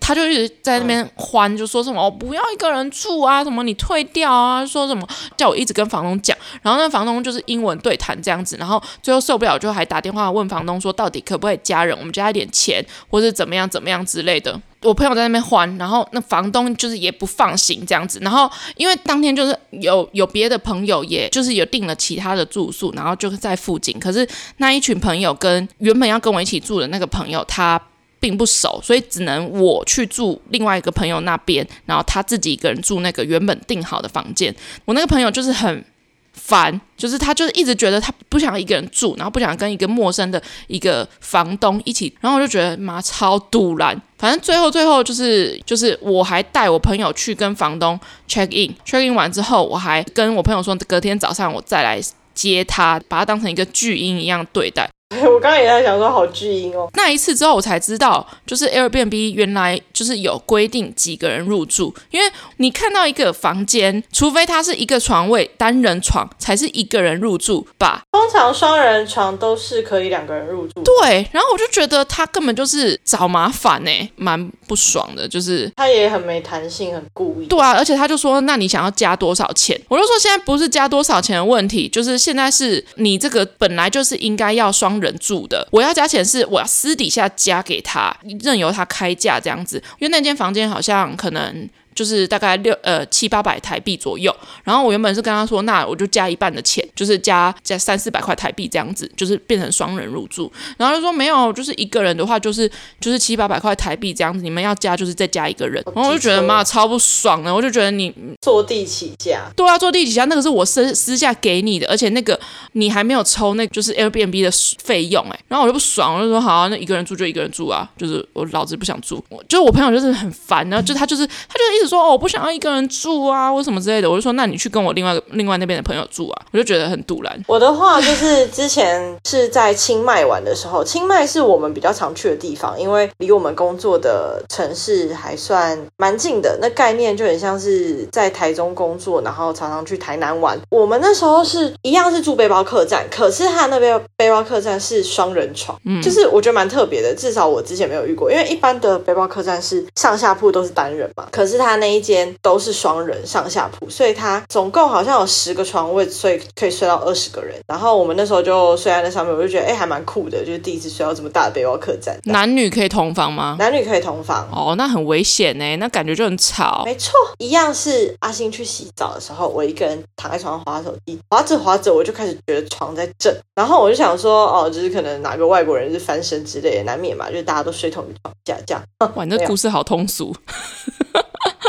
[0.05, 6.37] 他就一直在那边欢，就说什么我不要一个人住啊，什么你退掉啊，说什么叫我一直跟房东讲。
[6.61, 14.59] 然后那房东就是英文对谈这样子，然后最后受不了就还打电话问房东说，到底可不可以加人，我们加一点钱，或是怎么样怎么样之类的。
[14.81, 18.19] 我朋友在那边欢，然后那房东就是也不放心这样子。
[18.21, 23.97] 然后因为当天就是有有别的朋友，也就是有订了其他的住宿，然后就是在附近。
[23.97, 27.81] 可是那一群朋友跟原本要跟我一起住的那个朋友，他。
[28.23, 34.55] 并不熟，所以只能我去住另外一个朋友那边，然后他自己一个人住那个原本订好的房间。
[34.85, 35.83] 我那个朋友就是很
[36.31, 44.01] 烦，就是他就是一直觉得他不想一个人住，然后不想跟一个陌生的一个房东一起，然后我就觉得妈超堵然。
[44.17, 51.99] 反正最后最后就是就是我还带我朋友去跟房东 check in，check in 完之后，我还跟我朋友说隔天早上我再来
[52.33, 54.89] 接他，把他当成一个巨婴一样对待。
[55.27, 56.89] 我刚刚也在想说，好巨婴哦。
[56.93, 68.01] 那一次之后，我才知道，就是 Airbnb 原来就是有规定几个人入住，因为你看到一个房间，除非它是一个床位单人床，才是一个人入住吧。
[68.11, 70.81] 通常双人床都是可以两个人入住。
[70.83, 75.27] 对，然后我就觉得他根本就是找麻烦呢，蛮不爽的。
[75.27, 77.45] 就是他也很没弹性，很故意。
[77.47, 79.79] 对啊，而且他就说，那你想要加多少钱？
[79.87, 91.69] 我就说现在不是加多少钱的问题，就是现在是你这个本来就是应该要双人住的，我要加钱是我要私底下加给他，任由他开价这样子，因为那间房间好像可能。
[91.93, 100.51] 就是大概六呃七八百台币左右，然后我原本是跟他说，那我就加一半的钱，就是加加三四百块台币这样子，就是变成双人入住。
[100.77, 105.83] 然后就说没有，就是一个人的话就是就是七八百块台币这样子，你们要加就是再加一个人。
[105.95, 109.51] 然后我就觉得妈超不爽的，我就觉得你坐地起价。
[109.55, 112.39] 对啊，坐地起价，那个是我私私下给你的，而且那个
[112.73, 114.51] 你还没有抽那个就是 Airbnb 的
[114.83, 124.09] 费用哎，然后我就不爽，我就说好啊，那一个人住就一个人住啊，就是我老子不想住，我就是我朋友就是很烦，然后就他就是他就是一直说哦，我不想要一个人住啊，或什么之类的。
[124.09, 126.45] 我就说，那你去跟我另外另外那边的朋友住啊。
[126.51, 127.39] 我就觉得很赌烂。
[127.47, 136.57] 我的话就是之前是在清迈玩的时候，清迈是我们比较常去的地方，因为离我们工作的城市还算蛮近的。
[136.61, 140.59] 那概念就很像是在台中工作，然后常常去台南玩。
[140.69, 148.31] 我们那时候是一样是住背包客栈，可是他那边背包客栈是双人床，嗯，就是我觉得蛮特别的，至少我之前没有遇过。
[148.31, 152.33] 因为一般的背包客栈是上下铺都是单人嘛，可是他那一间。
[152.41, 157.55] 都是双人上下铺，所以它总共好像有十个床位，所以可以睡到二十个人。
[157.67, 162.19] 然后我们那时候就睡在那上面，我就觉得哎，还蛮酷的，就是第一次睡到这么大的背包客栈。
[162.25, 163.55] 男女可以同房吗？
[163.57, 164.47] 男女可以同房。
[164.51, 166.83] 哦，那很危险呢，那感觉就很吵。
[166.85, 178.83] 没错，一样是阿星去洗澡的时候，我一个人躺在床上滑手机，滑着滑着我就开始觉得床在震，然后我就想说哦，就是可能哪个外国人是翻身之类的，难免嘛，就是大家都睡同一床架这样。
[179.15, 180.35] 哇，那故事好通俗。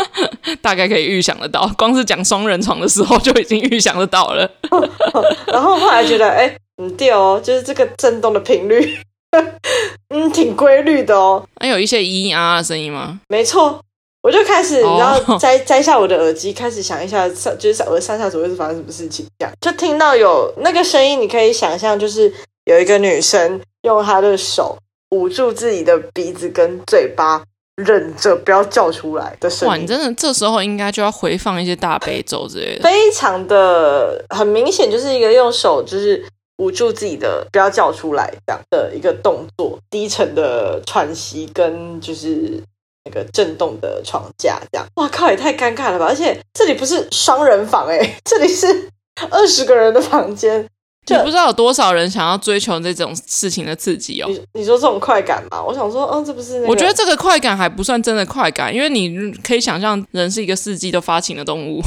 [0.61, 4.51] 大概可以预想得到，光是讲双人床的时候就已经预想得到了。
[5.47, 8.99] 然后后来觉得，哎，很屌哦，就是这个震动的频率，
[10.11, 11.45] 嗯，挺规律的哦。
[11.61, 13.21] 还有一些咿咿啊啊的声音吗？
[13.29, 13.81] 没错，
[14.23, 22.33] 我就开始，你知道，摘摘下我的耳机，开始想一下，上就是我的上下左右是发生什么事情，这样就听到有那个声音，你可以想象，就是
[22.65, 24.77] 有一个女生用她的手
[25.11, 27.43] 捂住自己的鼻子跟嘴巴。
[27.77, 29.69] 忍着不要叫出来的声音。
[29.69, 36.25] 哇，你真的这时候应该就要回放一些大悲咒之类的，非常的很明显，就是一个用手就是
[36.59, 42.63] 捂住自己的不要叫出来这样的一个动作，低沉的喘息跟就是
[43.05, 44.87] 那个震动的床架这样。
[44.95, 46.07] 哇靠，也太尴尬了吧！
[46.07, 48.89] 而且这里不是双人房哎、欸，这里是
[49.31, 50.65] 二十个人的房间。
[51.05, 54.27] 就不知道有多少人想要追求这种事情的刺激哦。
[54.29, 55.63] 你你说这种快感吗？
[55.63, 56.69] 我想说，嗯，这不是、那个……
[56.69, 61.83] 我觉得这个快感还不算真的快感，因为你可以想象，人是一个四季都发情的动物，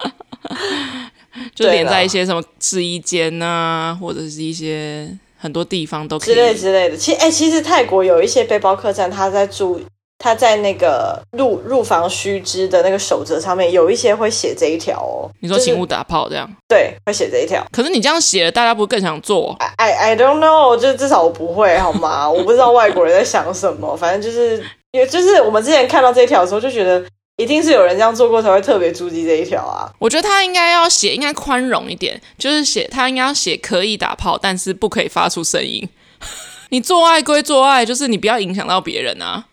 [1.54, 6.96] 就连在一些什么试衣间啊，或者是一些很多地方都可以之类之类的。
[6.96, 9.80] 其实，哎、欸，其实泰国有一些背包客栈，他在住。
[10.22, 15.30] 他在那个入入房须知的那个守则上面有一些会写这一条哦。
[15.40, 16.48] 你说请勿打炮这样？
[16.68, 17.66] 对，会写这一条。
[17.72, 22.30] 可是你这样写，大家不会更想做？I I don't know，就至少我不会好吗？
[22.30, 23.96] 我不知道外国人在想什么。
[23.96, 27.02] 反正就是，也就是我们之前看到这一条的时候，就觉得
[27.38, 29.90] 一定是有人这样做过才会特别注意这一条啊。
[29.98, 35.88] 我觉得他应该要写，应该宽容一点，就是写他应该要写可以打炮，但是不可以发出声音。
[36.68, 39.46] 你做爱归做爱，就是你不要影响到别人啊。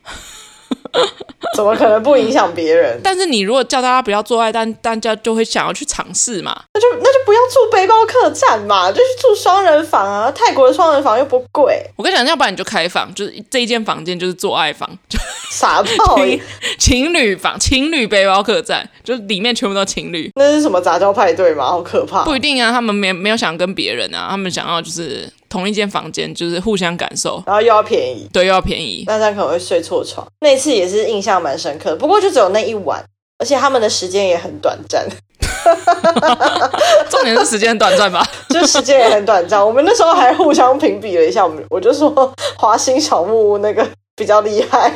[1.55, 2.99] 怎么可能不影响别人？
[3.03, 6.63] 但是你如果叫大家不要做爱，但大家就会想要去尝试嘛。
[6.73, 10.31] 那就那就不要住背包客栈嘛，就去住双人房啊。
[10.31, 11.83] 泰国的双人房又不贵。
[11.95, 15.17] 我跟你讲，要不然你就开房，就是这一间房间就是做爱房，就
[15.51, 16.41] 傻炮 情，
[16.77, 20.29] 情侣房，情侣背包客栈，就是里面全部都情侣。
[20.35, 21.65] 那是什么杂交派对吗？
[21.65, 22.23] 好可怕！
[22.23, 25.31] 不一定啊，他们没没有想跟别人啊，他们想要就是。
[25.49, 30.25] 同一间房间就是互相感受，然后又要便宜，对，又要便宜，那这样可能会睡错床。
[30.41, 33.03] 那次也是印象蛮深刻的，不过就只有那一晚，
[33.39, 35.07] 而且他们的时间也很短暂。
[37.09, 38.25] 重点是时间很短暂吧？
[38.49, 39.65] 就时间也很短暂。
[39.65, 44.91] 我们那时候还互相评比了一下，我们我就说华欣小木屋那个比较厉害，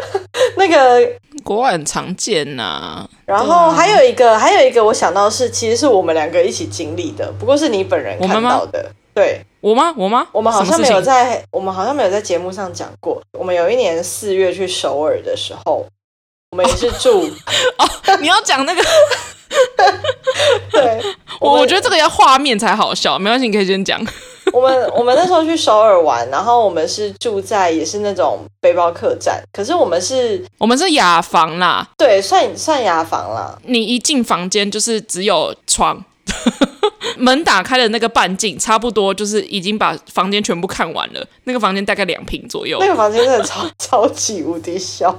[0.56, 1.08] 那个
[1.44, 3.08] 国外很常见呐、啊。
[3.26, 8.90] 然后还有一个，还有一个我想到是，其实是我们两个一起经历的，不过是你本人看到的。
[9.14, 9.92] 对，我吗？
[9.96, 10.24] 我吗？
[10.30, 13.20] 我们好像没有在，我们好像没有在节目上讲过。
[13.36, 15.84] 我们有一年四月去首尔的时候，
[16.52, 17.28] 我们也是住
[17.76, 18.16] 哦。
[18.20, 18.80] 你要讲那个？
[20.70, 21.02] 对，
[21.40, 23.18] 我我觉得这个要画面才好笑。
[23.18, 24.00] 没关系，你可以先讲。
[24.52, 33.58] 我们我们那时候去首尔玩，然后我们是住在也是那种背包客栈，可是我们是我们是雅房啦，对，算算雅房啦。
[33.64, 36.04] 你一进房间就是只有床。
[37.16, 41.26] 门打开的那个半径，差不多就是已经把房间全部看完了。
[41.44, 42.78] 那个房间大概两平左右。
[42.80, 45.16] 那个房间真的超超级无敌小。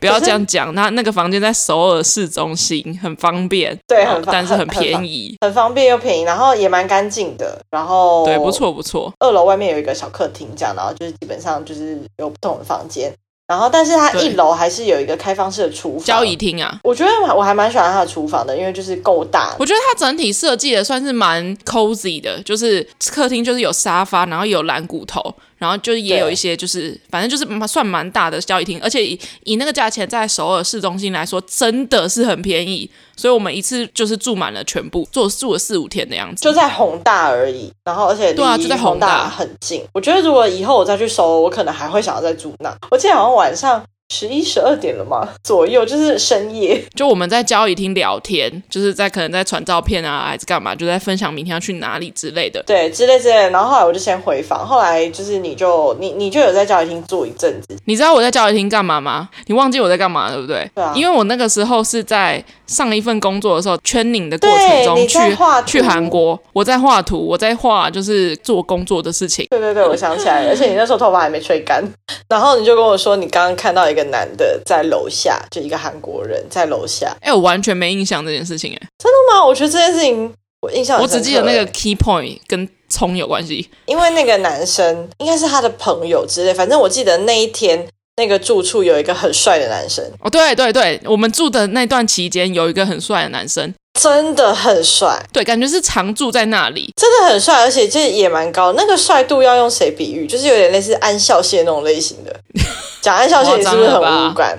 [0.00, 3.78] 不要这样讲，那那个房间在首尔市中心，很方便。
[3.86, 7.60] 对，很但是很便宜很，很方便又便宜，然后也蛮干净的。
[7.70, 9.12] 然后对，不错不错。
[9.20, 13.12] 二楼外面有一个小客厅，这样，然后就是基本上就是有不同的房间。
[13.48, 16.78] 然后，但是它一楼还是有一个开放式的厨房、交易厅啊。
[16.82, 19.56] 我觉得我还蛮喜欢它的厨房的，因为就是够大。
[19.58, 25.34] 我觉得它整体设计的算是蛮 cozy 的，就是客厅就是有沙发，然后有蓝骨头。
[25.58, 32.90] 然后就也有一些，就是反正就是算蛮大的交易厅，而且以以那个价钱在首尔市中心来说，真的是很便宜。
[33.16, 36.42] 所以我们一次就是住满了全部，住住了四五天的样子。
[36.42, 39.84] 就在宏大而已，然后而且对啊，就在宏大很近。
[39.92, 42.72] 我觉得如果以后我再去首尔，我可能还会想要再住那。
[42.90, 43.84] 我记得好像晚上。
[44.14, 45.28] 十一十二点了吗？
[45.44, 53.50] 左右就是深夜， 就我们在交易厅聊天，就是在可能在传照片啊，还是干嘛，就在分享明天要去哪里之类的，对，之类之类的。
[53.50, 57.76] 然后后来我就先回房，后来就是你就你你就有在交易厅坐一阵子。
[57.84, 59.28] 你知道我在交易厅干嘛吗？
[59.46, 60.70] 你忘记我在干嘛了，对不对？
[60.74, 65.18] 对啊，因为我那个时候是在上一份工作的时候，training 的过程中去
[65.66, 69.46] 去韩国，我在画图，我在画就是做工作的事情。
[69.50, 71.84] 对对对，我想起来了，而且你那时候头发还没吹干，
[72.30, 73.97] 然后你就跟我说你刚刚看到一个。
[73.98, 77.08] 一个男的在楼下，就一个韩国人在楼下。
[77.20, 79.44] 哎、欸，我完全没印象这件事情，哎，真的吗？
[79.44, 80.32] 我觉得这件事情
[80.62, 86.54] 我印象，我只记得那个 key point 跟葱有关系，因为那个男生应该是他的朋友之类。
[86.54, 90.04] 反正我记得那一天那个住处有一个很帅的男生。
[90.20, 95.20] 哦，对对对，我们住的那段期间有一个很帅的男生，真的很帅。
[95.32, 98.72] 对，感觉是常住在那里，真的很帅，而且这也蛮高。
[98.72, 100.26] 那个帅度要用谁比喻？
[100.26, 102.34] 就是有点类似安孝燮那种类型的。
[103.08, 104.58] 讲安孝燮你是不是很无感？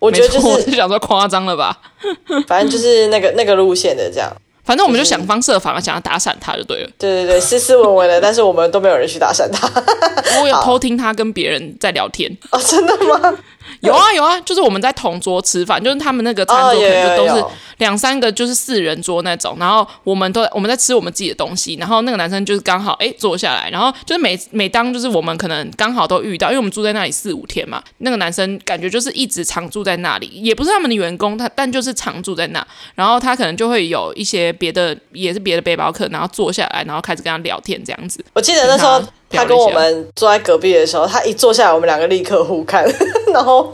[0.00, 1.78] 我觉得就是，我是想说夸张了吧。
[2.48, 4.28] 反正就是那个那个路线的这样。
[4.64, 6.90] 反正我们就想方设法想要打散他就对了。
[6.98, 9.70] 对对对，斯斯文文的，但是我们都没有人去打散他。
[10.42, 12.34] 我有偷听他跟别人在聊天。
[12.50, 13.34] 哦，真的吗？
[13.84, 17.44] 有啊有啊，就是我们在同桌吃饭，就是他们那个餐桌可能就都是
[17.78, 38.24] 两三个就是四人桌那种，然后我们都我们在吃我们自己的东西，然后那个男生就是刚好哎坐下来，然后就是每每当就是我们可能刚好都遇到，因为我们住在那里四五天嘛，那个男生感觉就是一直常住在那里，也不是他们的员工，他但就是常住在那，然后他可能就会有一些别的也是别的背包客，然后坐下来，然后开始跟他聊天这样子。
[38.32, 39.02] 我记得那时候
[39.34, 42.84] 他，跟我们坐在隔壁的时候，他一坐下来，我们两个立刻互看，
[43.32, 43.72] 然后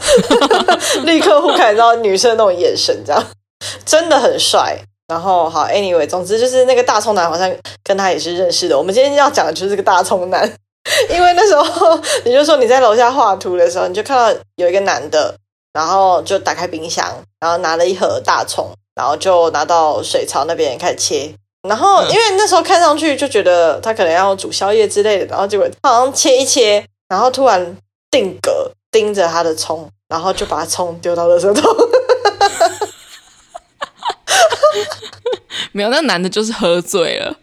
[1.05, 3.25] 立刻互看，然后女生那种眼神这样。
[3.85, 7.53] 真的很帅，然后好，anyway，总之就是那个大葱男好像
[7.85, 8.79] 跟他也是认识的。
[8.79, 10.51] 我们今天要讲的就是这个大葱男，
[11.13, 15.35] 因为那时候你就说你在楼下画图的时候，你就看到有一个男的，
[15.75, 17.07] 然后就打开冰箱，
[17.39, 21.35] 然后拿了一盒大葱，然后就拿到水槽那边开始切。
[21.69, 27.77] 然后因为那时候看上去就觉得他可能要煮宵夜之类的，然后结果他好像切一切，然后突然
[28.11, 31.77] 定格盯着他的葱，然后就把葱丢到垃圾桶。
[35.73, 37.35] 没有，那男的就是喝醉了，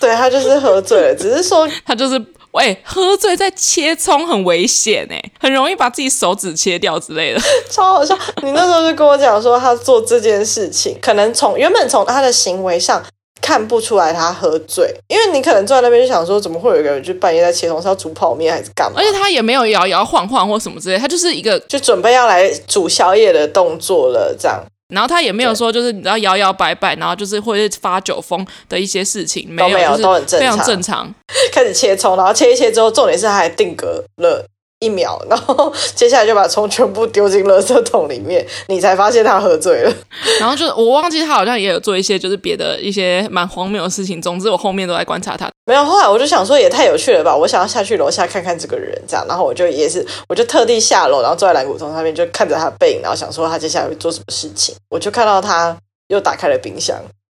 [0.00, 8.18] 对，他就是喝醉了，只是说 他就是喂，喝醉在切葱很危险哎，很容易把自己手指切掉之类的， 超好笑。
[8.42, 13.02] 你那时候就跟我讲说，他做这件事情，可能从原本从他的行为上
[13.42, 18.98] 看不出来他喝醉，因为你可能坐在那边就想说，怎么会有一个人就半夜在切葱，是要煮泡面还是干嘛？
[18.98, 24.64] 而且他也没有摇摇晃晃或什么之类，他就是一个就准备要来煮宵夜的动作了，这样。
[24.94, 31.14] 然后他也没有说，就是你知道摇摇摆摆，然后就是会发酒疯的一些事情，没有，都没有，都很正常，非常正常。
[31.50, 34.46] 开始切葱，然后切一切之后，重点是他还定格了。
[34.82, 39.92] 一秒， 然后接下来就把葱全部丢进垃圾桶里面，你才发现他喝醉了。
[40.40, 44.20] 然后就我忘记他好像也有做一些就是别的一些蛮荒谬的事情。
[44.20, 45.48] 总之我后面都在观察他。
[45.64, 54.74] 没有，后来我就想说也太有趣了吧，我想要下去楼下看看这个人，这样，然后我就也是，我就特地下楼，然后坐在蓝骨头上面就看着他的背影，然后想说他接下来会做什么事情。
[54.90, 55.76] 我就看到他
[56.08, 56.98] 又打开了冰箱，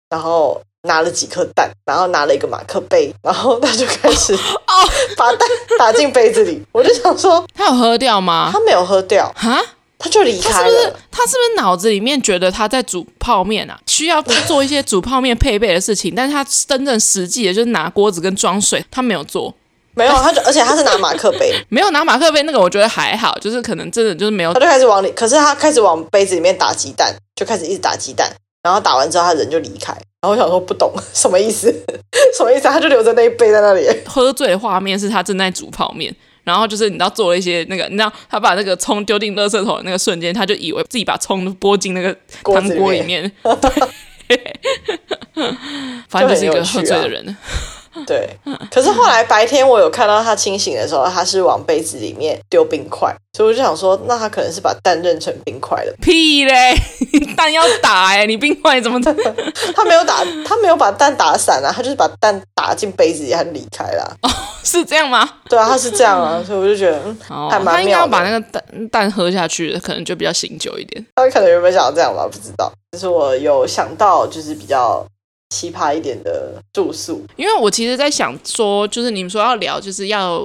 [0.09, 0.61] 然后。
[0.83, 4.73] 拿了几颗蛋，然后拿了一个马克杯，然后他就开始 哦，
[5.15, 6.61] 把蛋打进杯子里。
[6.73, 8.49] 我就想说，他有喝掉吗？
[8.51, 9.61] 他没有喝掉哈，
[9.97, 10.63] 他就离开了。
[10.63, 13.79] 他是不是，他是不是脑子里面觉得他在煮泡面啊？
[13.87, 19.53] 需要做一些煮泡面配备的事情，但是他真正实际的就是拿锅子跟装水，他没有做。
[19.95, 24.53] 没有，他就而且他是拿马克杯， 没有拿马克杯那个，我觉得还好，就是可能真的就是没有。
[24.53, 28.29] 他就开始往里，可是他开始往杯子里面打鸡蛋，就开始一直打鸡蛋，
[28.63, 29.95] 然后打完之后他人就离开。
[30.23, 31.69] 然后我想说不懂 什么意思，
[32.37, 32.61] 什么意思？
[32.63, 33.85] 他就留着那一杯在那里。
[34.07, 43.29] 喝醉的画面是他正在煮泡面，然后就是你知道做了一些那个，你知道他把那个葱丢进垃圾桶的那个瞬间，他就以为自己把葱拨进那个汤锅里面。
[44.29, 44.55] 对，
[46.07, 47.35] 反正就是一个喝醉的人。
[48.07, 48.27] 对，
[48.71, 55.93] 可是后来白天我有看到他清醒的时候，他是往杯子里面丢冰块，所以我就想说，那他可能是把蛋认成冰块了。
[56.01, 56.75] 屁嘞，
[57.37, 59.13] 蛋要打哎、欸，你冰块怎么打？
[59.75, 64.17] 他没有打，他没有把蛋打散啊，他就是把蛋打进杯子里，他就离开了。
[64.23, 64.29] 哦，
[64.63, 65.29] 是这样吗？
[65.47, 67.73] 对啊，他是这样啊，所以我就觉得，嗯，哦、还蛮妙。
[67.75, 71.05] 他应该要把那个蛋蛋喝下去，可能就比较醒酒一点。
[71.15, 72.27] 他可能有没有想要这样吧？
[72.31, 72.71] 不知道。
[72.91, 75.05] 就是我有想到，就是比较。
[75.53, 80.43] 奇葩一点的住宿，因为我其实在想说，就是你们说要聊，就是要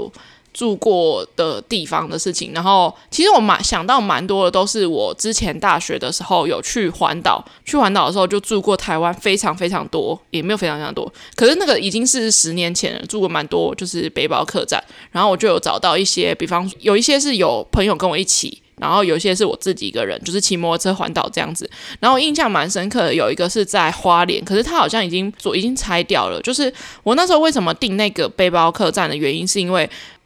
[0.53, 2.53] 住过的地方的事情。
[2.53, 11.11] 然后，其实我蛮想到蛮多的，都是我之前大学的时候有去环岛，去环岛的时候就住过台湾，非常非常多，也没有非常非常多。
[11.35, 14.83] 可是那个已经是十年前了，住过蛮多，就是背包客栈。
[15.11, 18.61] 然后我就有找到一些，比方有一些是有朋友跟我一起。
[18.81, 21.69] 然后有些是我自己一个人，就是骑摩托车环岛这样子。
[22.01, 26.41] 然后我印象蛮深刻的，有一个是在花莲，可是它好像已经做已经拆掉了。
[26.43, 29.83] 就是我那时候为什么订那个背包客栈的原因，是因为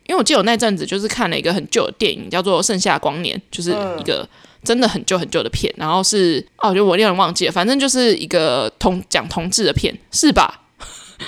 [0.06, 4.28] 因为我记得我那阵子就是看了一个很旧的电影，叫做《盛夏光年》，就是一个
[4.64, 5.72] 真的很旧很旧的片。
[5.76, 10.60] 然后是哦，就我有点忘记了，反正就是一个同讲同志的片，是吧？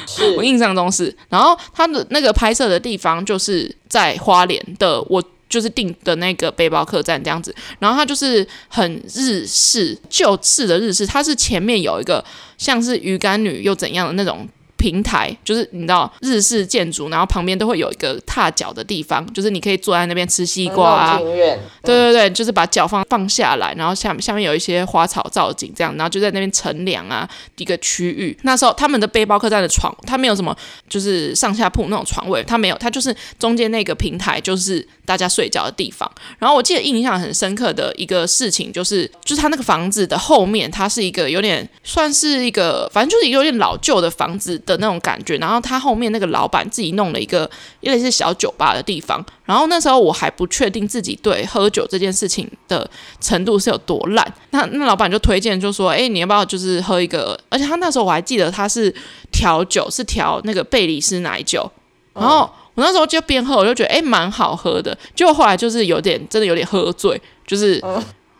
[0.06, 1.16] 是 我印象中是。
[1.28, 5.22] 然后他的那个拍摄的地方就是在花莲的我。
[5.48, 12.24] 就是订的那个背包客栈这样子，然后它就是很日式旧式的日式，它是前面有一个
[12.58, 14.48] 像是鱼干女又怎样的那种。
[14.84, 21.18] 平台就是你知道日式建筑，然后旁边都会有一个踏脚的地方，就是你可以坐在那边吃西瓜啊。
[21.18, 28.36] 对对对，就是把脚放放下来，然后下下面有一些花草造景这样，然后就在那边乘凉啊一个区域。
[28.42, 30.54] 那时候他们的背包客栈的床，它没有什么
[30.86, 36.10] 就是上下铺那种床位，它没有，它就是中间那个平台就是大家睡觉的地方。
[36.38, 44.73] 然后我记得印象很深刻的一个事情就是，就是他那个房子的后面，它是一个有点算是一个，反正就是有点老旧的房子的。
[44.74, 45.36] 的那种感觉。
[45.38, 47.48] 然后他后面那个老板自己弄了一个
[47.80, 49.24] 类是小酒吧的地方。
[49.44, 52.88] 然后那时候我还不确定自己对喝酒这件事情的
[53.20, 54.34] 程度是有多烂。
[54.50, 57.38] 那那老板就推荐，就说：“哎，你要不要就是喝一个？
[57.48, 58.94] 而且他那时候我还记得他是
[59.30, 61.70] 调酒，是调那个贝里斯奶酒。
[62.12, 64.96] 然后我那时候就边喝，我就觉得哎，蛮好喝的。
[65.14, 67.82] 结果后来就是有点真的有点喝醉，就是。”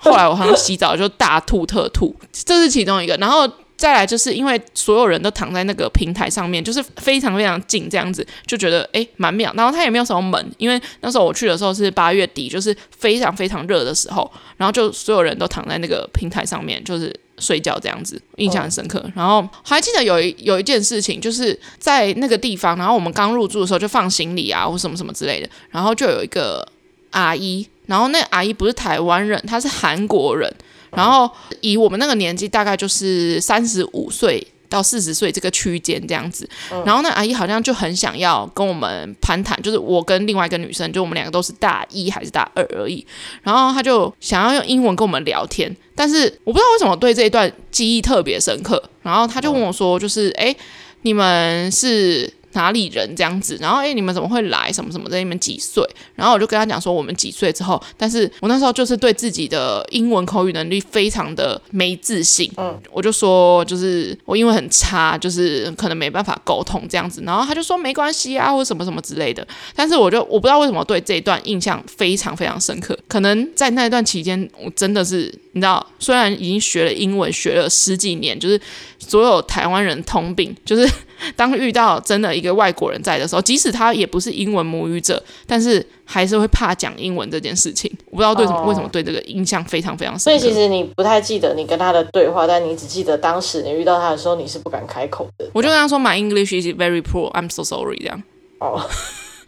[0.04, 3.16] 后来我好像洗澡就大吐特吐，这是其中一个。
[3.16, 9.52] 然后再来就是因为所有人都躺在那个平台上面，就是非常非常近这样子，就觉得诶蛮妙。
[9.56, 14.30] 然后它也没有什么门，因为那时候我去的时候是八月底，就是非常非常热的时候。
[14.56, 19.04] 然后就所有人都躺在那个平台上面，就是睡觉这样子，印象很深刻。
[19.14, 26.66] 然后还记得有一有一件事情，就是在那个地方，然后我们刚入住的时候就放行李啊或什么什么之类的，然后就有一个
[27.10, 27.66] 阿姨。
[27.86, 30.50] 然后那阿姨不是台湾人，她是韩国人。
[30.96, 31.30] 然后
[31.60, 36.48] 以我们那个年纪，大概就是三十五岁到四十岁这个区间这样子。
[36.84, 43.06] 然后那阿姨好像就很想要跟我们攀谈，就是我跟另外一个女生，就我们两个都是大一还是大二而已。
[43.42, 48.82] 然后她就想要用英文跟我们聊天，但是我不知道为什么对这一段记忆特别深刻。
[49.02, 50.54] 然后她就问我说：“就是哎，
[51.02, 54.72] 你们是？”哪里人这样子，然后诶，你们怎么会来？
[54.72, 55.18] 什么什么的？
[55.18, 55.84] 你们几岁？
[56.14, 67.20] 然后我就跟他讲说我们几岁之后，但是我那时候就是对自己的英文口语能力非常的没自信，嗯，我就说就是我英文很差，就是可能没办法沟通这样子。
[67.26, 69.46] 然后他就说没关系啊，或什么什么之类的。
[69.74, 78.60] 但是我就我不知道为什么对这一段印象非常非常深刻，可能在那一段期间，我真的是你知道，虽然已经学了英文学了十几年，就是
[79.06, 80.90] 所有台湾人通病，就是。
[81.36, 87.90] 当遇到真的一个外国人在的时候，即使他也不是英文母语者，但是还是会怕讲英文这件事情。
[88.10, 90.20] 我不知道对什么，为什么对这个印象非常非常深。
[90.20, 95.48] 所以其实你不太记得你跟他的对话，但你只记得当时你遇到他的时候，你是不敢开口的。
[95.54, 97.32] 我就跟他说：“My English is very poor.
[97.32, 98.22] I'm so sorry。”这样。
[98.58, 98.82] 哦，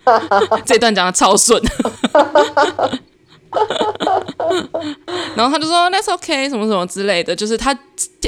[0.64, 1.60] 这段讲的超顺。
[5.36, 7.76] 然后他就说 That's OK，什么什么之类的，就是他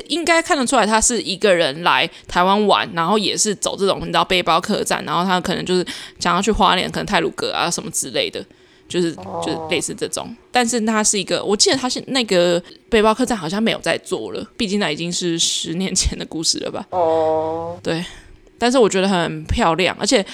[0.08, 5.86] 应该看得出来，他是一个人来台湾玩，然后也是走这种你知道背包客栈，然后他可能就是
[6.18, 8.44] 想要去花莲，可能泰鲁阁啊什么之类的，
[8.88, 10.34] 就是就是类似这种。
[10.50, 16.86] 但是他是一个，我记得他是那个背包客栈好像没有在做了，毕竟那已经是十年前的故事了吧？
[16.90, 18.04] 哦，对，
[18.58, 20.24] 但是我觉得很漂亮，而且。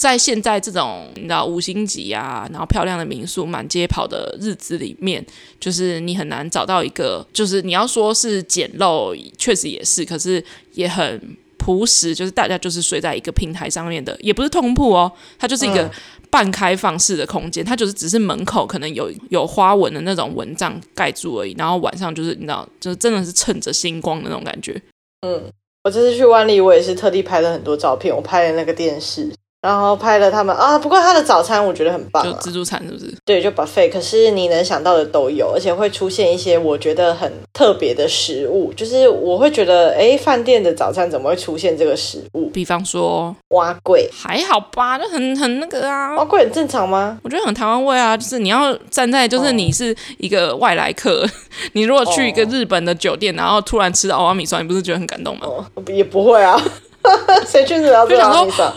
[0.00, 5.22] 在现在这种你知道五星级啊，然后漂亮的民宿满街跑的日子里面，
[5.60, 10.42] 就是你很难找到一个，就是你要说是简陋，确实也是，可是
[10.72, 15.90] 也很朴实，就是大家就是睡在一个平台上面的，也不是通铺哦，它就是一个
[16.30, 24.80] 半开放式的空间，它就是只是门口可能有有花纹的那种蚊帐盖住而已，然后晚上就是你知道，就是真的是趁着星光的那种感觉。
[25.26, 25.44] 嗯，
[25.84, 29.30] 我这次去万丽，我也是特地拍了很多照片，我拍了那个电视。
[29.62, 33.14] 然后拍了他们啊，不过他的早餐我觉得很棒，啊，就自助餐是不是？
[33.26, 42.48] 对，就 buffet，可是你能想到的都有，而且会出现一些我觉得很特别的食物，就是我会觉得，哎，饭店的早餐怎么会出现这个食物？
[42.50, 47.18] 比方说碗粿，还好吧，就很很那个啊，碗粿很正常吗？
[47.22, 51.30] 我觉得很台湾味啊，就是你要站在，就是你是一个外来客，哦、
[51.74, 55.46] 你如果去一个日本的酒店，然后突然吃到蚵仔米酸，你不是觉得很感动吗？
[55.46, 56.58] 哦、也不会啊，
[57.46, 58.72] 谁去日本吃蚵仔米酸？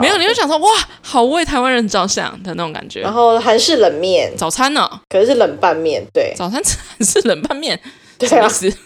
[0.00, 0.68] 没有，你就想说哇，
[1.02, 3.00] 好为台湾人着想的那种感觉。
[3.00, 4.88] 然后韩式冷面，早餐呢？
[5.08, 7.78] 可是是冷拌面，对，早餐吃韩式冷拌面，
[8.18, 8.30] 对啊。
[8.30, 8.78] 什么意思？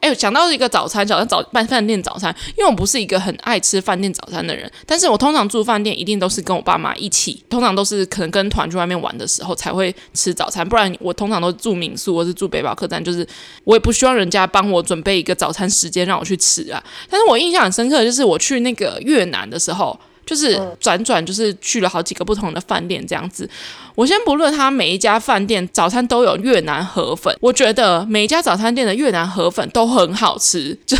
[0.00, 13.26] 哎，想到一个早餐，早上早饭饭店早餐，因为我不是一个很爱吃饭店早餐的人，但是我通常住饭店一定都是跟我爸妈一起，通常都是可能跟团去外面玩的时候才会吃早餐，不然我通常都住民宿或是住北堡客栈，就是
[13.64, 16.82] 我也不希望人家帮我准备一个早餐时间让我去吃啊。
[17.10, 19.98] 但是我印象很深刻的就是我去那个越南的时候。
[20.28, 23.48] 就是转转，就是去了好几个不同的饭店这样子。
[23.94, 30.94] 我先不论他每一家饭店早餐都有越南河粉，我觉得每一家早餐店的越南河粉都很好吃，就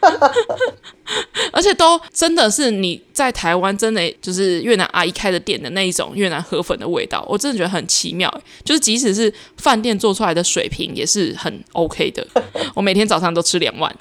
[1.52, 8.32] 而且都真的是你在台湾真的就是越南阿姨开的店的那一种越南河粉的味道，我真的觉得很奇妙。
[8.64, 12.26] 就是即使是饭店做出来的水平也是很 OK 的。
[12.74, 13.94] 我每天早上都吃两碗。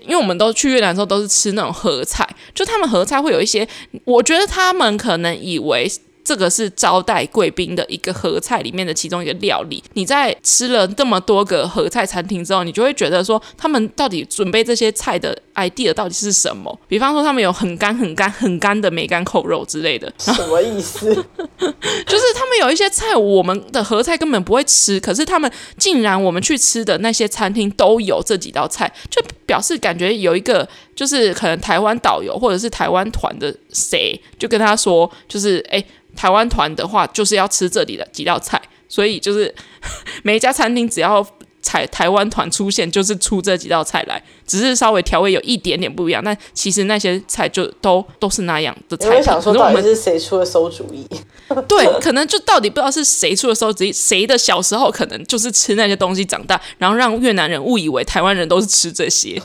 [0.00, 3.66] 因为我们都去越南的时候都是吃那种河菜，就他们河菜会有一些，
[4.04, 5.90] 我觉得他们可能以为
[6.26, 9.80] 这个是招待贵宾的一个合菜里面的其中一个料理。
[9.92, 16.76] 你在吃了这么多个合菜餐厅之后，你就会觉得说，他们到底准备这些菜的 idea 到底是什么？
[16.88, 21.14] 比方说，他们有很干、很干、很干的梅干扣肉之类的，什么意思？
[21.14, 25.48] 就是他们有一些菜，我们的合菜根本不会吃，可是他们
[25.78, 29.22] 竟然我们去吃的那些餐厅都有这几道菜，就。
[29.46, 35.84] 表示感觉有一个就是可能台湾导游或者是台湾团的谁就跟他说，就是哎，
[36.16, 39.54] 台湾团的话就是要吃这里的几道菜，所以就是
[40.24, 41.24] 每一家餐厅只要。
[41.68, 49.08] 台台湾团出现就是出这几道菜来，只是稍微调味有一点点不一样，但其实那些菜就都都是那样的菜。
[49.08, 51.04] 我想说，到底是谁出的馊主意？
[51.66, 59.42] 对，可能就到底不知道是谁出的馊主意，谁的小时候可能就是吃那些东西长大，然后让越南人误以为台湾人都是吃这些。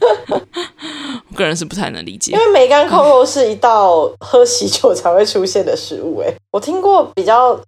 [1.30, 6.20] 我个人是不太能理解，因为梅干扣肉是一道喝喜酒才会出现的食物。
[6.20, 7.58] 哎，我听过比较。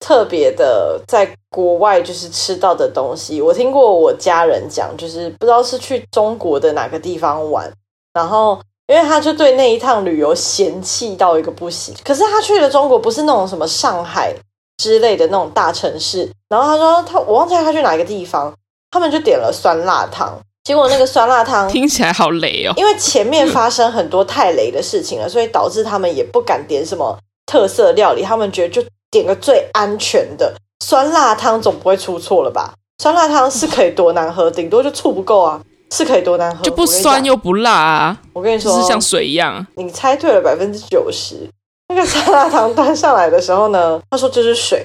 [0.00, 7.72] 特别的，在国外就是吃到的东西，我听过我家人讲，就是不知道是去中国的哪个地方玩，
[8.12, 11.94] 然后因为他就对那一趟旅游嫌弃到一个不行。
[12.04, 14.34] 可是他去了中国，不是那种什么上海
[14.76, 18.52] 之类的那种大城市，然后他说他我忘记他去哪个地方，
[18.90, 28.82] 他们就点了酸辣汤，结果那个酸辣汤听起来好雷哦，因为前面发生很多太雷的事情了， 所以导致他们也不敢点什么特色料理，他们觉得就。
[29.10, 30.52] 点个最安全的
[30.84, 32.74] 酸辣汤，总不会出错了吧？
[33.00, 35.62] 酸辣汤是可以多难喝，顶多就醋不够啊，
[35.92, 38.20] 是可以多难喝，就不酸又不辣啊。
[38.32, 39.64] 我跟你说，是像水一样。
[39.76, 41.48] 你猜对了百分之九十。
[41.90, 44.84] 那个酸辣汤端上来的时候呢，他说这是水，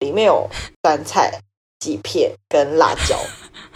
[0.00, 0.50] 里面有
[0.82, 1.38] 酸菜、
[1.78, 3.16] 几片跟辣椒。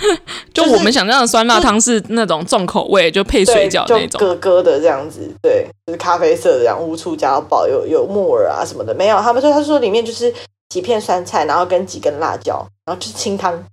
[0.52, 9.20] 就我们想象的酸辣汤是那种重口味，就配水饺那种，咯咯的这样子，对，就是咖啡色的，然后乌醋加到爆，有有木耳啊什么的，没有。
[9.20, 10.32] 他们说，他说里面就是
[10.68, 13.64] 几片酸菜，然后跟几根辣椒，然后就是清汤，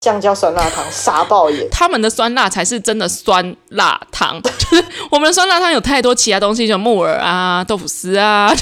[0.00, 1.68] 这样叫酸辣汤，傻爆眼。
[1.70, 8.52] 他们的酸辣才是真的酸辣汤， 就是我们的酸辣汤有太多其他东西，就木耳啊、豆腐丝啊、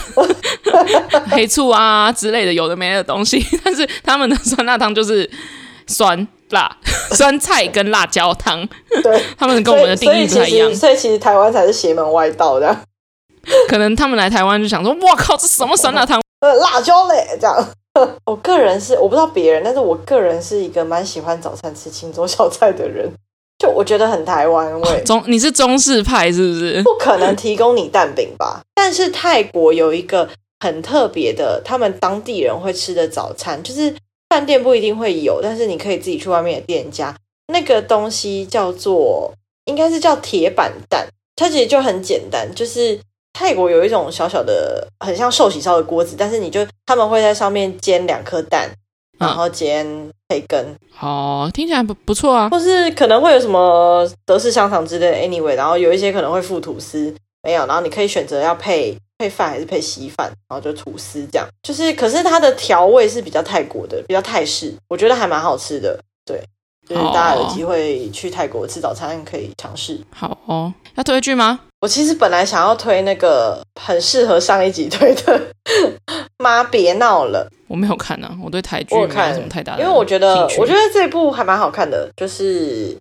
[1.31, 5.29] 黑醋啊之类的，有的没的东西，但是他们的酸辣汤就是
[5.87, 6.27] 酸。
[6.51, 6.77] 辣
[7.13, 8.67] 酸菜跟辣椒汤，
[9.03, 12.77] 对，他们跟我们的定义不太一样，所以其实台湾才是邪门歪道的。
[13.69, 16.21] 可能他们来台湾就想说，哇靠，这什么酸辣汤？
[16.41, 17.69] 呃，辣椒嘞，这样。
[18.27, 23.11] 我个人是我不知道别人，但是我个人是一个蛮喜欢早餐吃清粥小菜的人，
[23.59, 25.03] 就我觉得很台湾味。
[25.07, 26.83] 中，你是中式派是不是？
[26.83, 28.61] 不可能提供你蛋饼吧？
[28.75, 30.29] 但是泰国有一个
[30.61, 33.95] 很特别的，他们当地人会吃的早餐，就是。
[34.29, 37.15] 饭店不一定会有，但是你可以自己去外面的店家。
[37.53, 39.33] 那个东西叫做，
[39.65, 43.01] 应该是叫铁板蛋，它其实就很简单，就是
[43.33, 48.71] 泰国有一种小小的，很像寿喜烧的锅子，但是你就他们会在上面煎两颗蛋，
[49.19, 50.77] 然后煎培根。
[51.01, 52.51] 哦，听起来不不错啊。
[52.51, 57.15] 或是可能会有什么德式香肠之类的，anyway，然后有一些可能会附吐司，
[57.49, 58.97] 没有，然后你可以选择要配。
[59.21, 65.99] 配饭还是配稀饭，然后就吐司这样，就是可是它的调味是比较泰国的，比较泰式，我觉得还蛮好吃的。
[66.25, 66.41] 对，
[66.89, 70.01] 就是大家有机会去泰国吃早餐可以尝试。
[70.15, 71.59] 好哦，要推剧吗？
[71.81, 75.43] 我其实本来想要推那个很适合上一集推的，
[76.39, 77.51] 妈别闹了。
[77.67, 82.97] 我没有看呢、啊，我对台剧没有什么太大的，因为我觉得我觉得这部还蛮好看的，就是。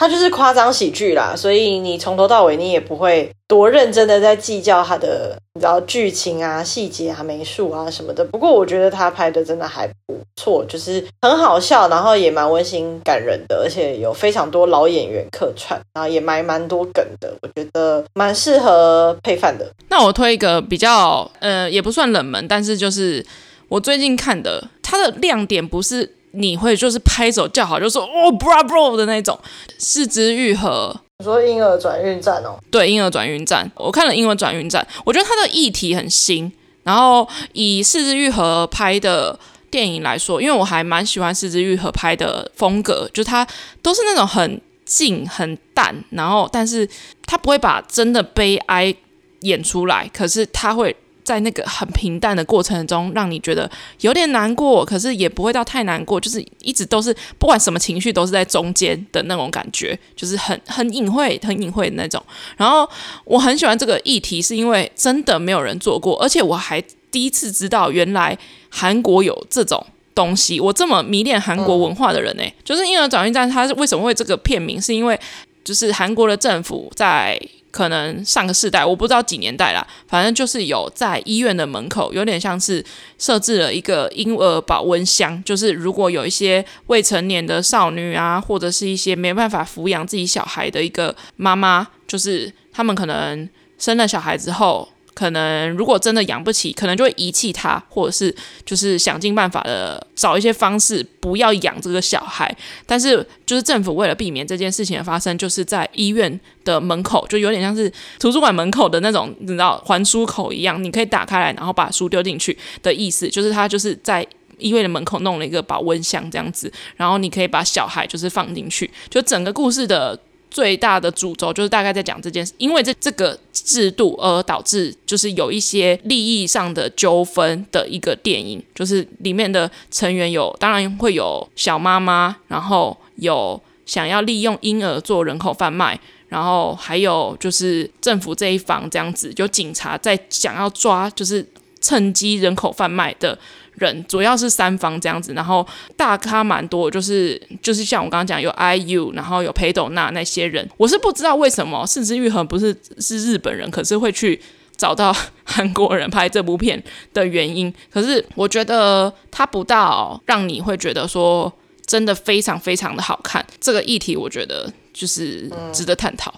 [0.00, 8.24] 它就是夸张喜剧啦，所以你从头到尾你也不会多认真的在计较它的，你知道剧情啊、细节啊、美术啊什么的。
[8.24, 19.70] 不过我觉得他拍的真的还不错，就是很好笑，然后也蛮温馨感人的，而且有非常多老演员客串，然后也埋蛮多梗的，我觉得蛮适合配饭的。
[19.90, 23.22] 那我推一个比较，呃，也不算冷门，但是就是
[23.68, 26.14] 我最近看的，它的亮点不是。
[26.32, 29.38] 你会就是拍手叫好，就说哦，bravo 的那种。
[29.78, 32.58] 四肢愈合，你说婴儿转运站哦？
[32.70, 36.52] 对，婴儿转运站，我看了婴儿转运站，我觉得它的议题很新。
[36.82, 39.38] 然后以四肢愈合拍的
[39.70, 43.46] 电影来说，因为我还蛮喜欢四肢愈合拍的风格，就是它
[43.82, 46.88] 都是那种很静、很淡，然后但是
[47.26, 48.94] 它不会把真的悲哀
[49.40, 50.94] 演出来，可是它会。
[51.30, 53.70] 在那个很平淡的过程中，让你觉得
[54.00, 62.20] 有点难过，可是也不会到太难过，就是一直都是不管什么情绪都是在中间的那种感觉，就是很很隐晦、很隐晦的那种。
[62.56, 62.88] 然后
[63.24, 68.36] 我很喜欢这个议题，是因为真的没有人做过，而且我还第一次知道原来
[68.68, 70.58] 韩国有这种东西。
[70.58, 74.82] 我这么迷恋韩国文化的人呢、就是婴儿转运站，它是为什么会这个片名？
[74.82, 75.16] 是因为
[75.62, 77.40] 就是韩国的政府在。
[77.70, 82.84] 可能上个世代，我不知道几年代啦，反正就是有在医院的门口，有点像是
[83.18, 93.48] 设置了一个婴儿保温箱，就是如果有一些未成年的少女啊，或者是一些没办法抚养自己小孩的一个妈妈，就是他们可能
[93.78, 98.34] 生了小孩之后，可能如果真的养不起，可能就会遗弃他，或者是
[98.64, 102.54] 就是想尽办法的找一些方式不要养这个小孩。
[102.86, 114.26] 但是就是政府为了避免这件事情的发生，就是在医院的门口，就有点像是图书馆门口的那种，你知道还书口一样，你可以打开来，然后把书丢进去的意思，就是他就是在
[114.58, 120.18] 医院的门口弄了一个保温箱这样子，然后你可以把小孩就是放进去，就整个故事的。
[120.50, 135.98] 最大的主轴就是大概在讲这件事，因为这这个制度而导致就是有一些利益上的纠纷的一个电影，就是里面的成员有，当然会有小妈妈，然后有想要利用婴儿做人口贩卖，
[136.28, 141.46] 然后还有就是政府这一方这样子，有警察在想要抓，就是
[141.80, 143.38] 趁机人口贩卖的。
[143.80, 145.66] 人主要是三方这样子，然后
[145.96, 154.40] 大咖蛮多，就是就是像我刚刚讲有 IU，然后有裴斗娜那些人，我是不知道为什么是枝裕和不是是日本人，可是会去
[154.76, 155.14] 找到
[155.44, 157.72] 韩国人拍这部片的原因。
[157.90, 161.52] 可是我觉得他不到让你会觉得说
[161.86, 166.32] 真的非常非常的好看，这个议题我觉得就是值得探讨。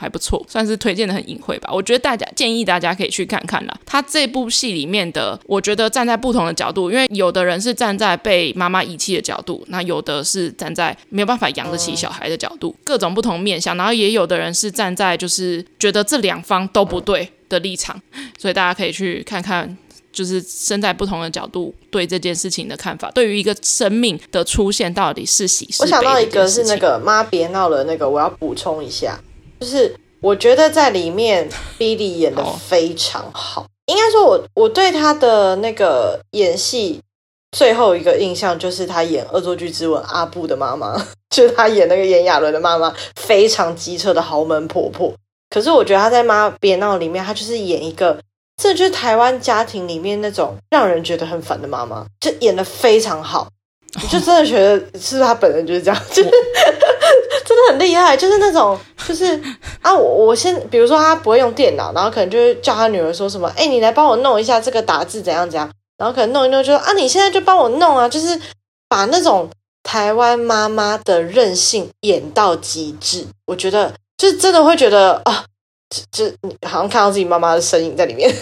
[0.00, 1.70] 还不错，算是推荐的很隐晦吧。
[1.70, 3.80] 我觉得大家建议大家可以去看看啦。
[3.84, 13.76] 他这部戏里面的，我觉得站在不同的角度，因为有的人是站在被妈妈遗弃的角度，那有的是站在没有办法养得起小孩的角度，各种不同面向。
[13.76, 18.00] 然后也有的人是站在就是觉得这两方都不对的立场，
[18.40, 19.76] 所以大家可以去看看，
[20.10, 23.10] 就是身在不同的角度对这件事情的看法。
[23.10, 25.84] 对于一个生命的出现，到底是喜是悲？
[25.84, 29.20] 我想到一个是那个妈别闹了，那个我要补充一下。
[29.60, 31.48] 就是我觉得在里面，
[31.78, 33.66] Billy 演的非常好。
[33.86, 37.00] 应该说我，我我对他的那个演戏
[37.52, 40.96] 最后一个印象就是他演《恶作剧之吻》阿布的妈妈，
[41.30, 45.12] 就是他演那个炎亚纶的妈妈，非常机车的豪门婆婆。
[45.50, 48.20] 可是我觉得他在《妈别闹》里面，他就是演一个，
[48.62, 53.48] 这就是台湾家庭里面那种让人觉得很烦的妈妈，就演的非常好。
[53.94, 56.30] 你 就真的觉得是不是他本人就是这样，就是
[57.44, 59.34] 真的很厉害，就是那种就是
[59.82, 65.68] 啊，我我先比如说他不会用电脑，然后可能就会叫他女儿说什么，哎，你来帮我弄一下这个打字怎样怎样，
[65.98, 68.40] 然后可能弄一弄就说啊，你现在就帮我弄啊，就是
[68.88, 69.50] 把那种
[69.82, 75.44] 台湾妈妈的任性演到极致，我觉得就是真的会觉得啊，
[76.12, 78.32] 就就你好像看到自己妈妈的身影在里面。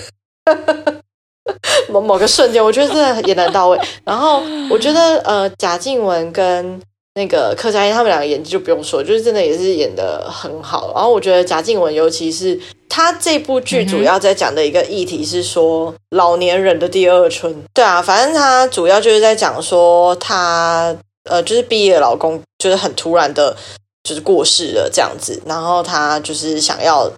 [1.91, 3.79] 某某个瞬间，我觉得真的演得很到位。
[4.05, 6.81] 然后我觉得，呃，贾静雯跟
[7.15, 10.93] 那个柯佳嬿他们两个演技就不用说，就是真的也是演的很好。
[10.95, 17.55] 然后我觉得贾静雯，尤其是她这部剧主要在讲的一个议题是说老年人的第二春。
[17.75, 20.95] 对啊，反正她主要就是在讲说她
[21.29, 23.57] 呃，就是毕业的老公就是很突然的，
[24.05, 25.43] 就是过世了这样子。
[25.47, 27.11] 然后她就是想要。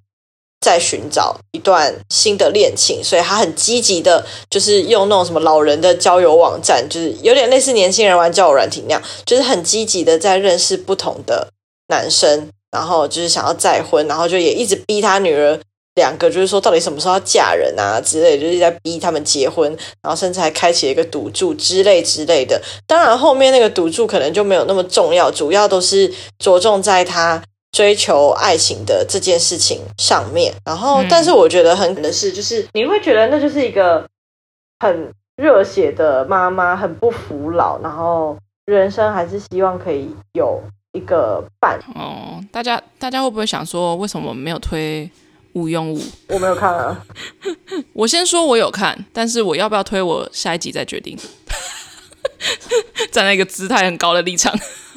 [0.61, 11.49] 在寻找一段新的恋情，所以他很积极的，就是用那种什么老人的交友网站，就是有点类似年轻人玩交友软体那样，就是很积极的在认识不同的
[11.89, 15.59] 男生，然后就是想要再婚，然后就也一直逼他女儿
[15.95, 22.61] 两个，就是说到底什么时候要嫁人啊之类，就是在逼他们结婚，然后甚至还开启一个赌注之类之类的。
[22.87, 27.43] 当然后面那个赌注可能就没有那么重要，主要都是着重在他。
[27.73, 34.05] 追求爱情的这件事情上面，然后，但是我觉得很可能的是，就是你会觉得那就是一个
[34.81, 40.61] 很热血的妈妈，很不服老，然后人生还是希望可以有
[40.93, 41.79] 一个伴。
[41.95, 45.09] 哦，大家大家会不会想说，为什么没有推
[45.53, 46.01] 无用物？
[46.29, 47.05] 我没有看啊。
[47.93, 51.16] 我先说我有看，但是我要不要推，我下一集再决定。
[53.12, 54.53] 站在一个姿态很高的立场。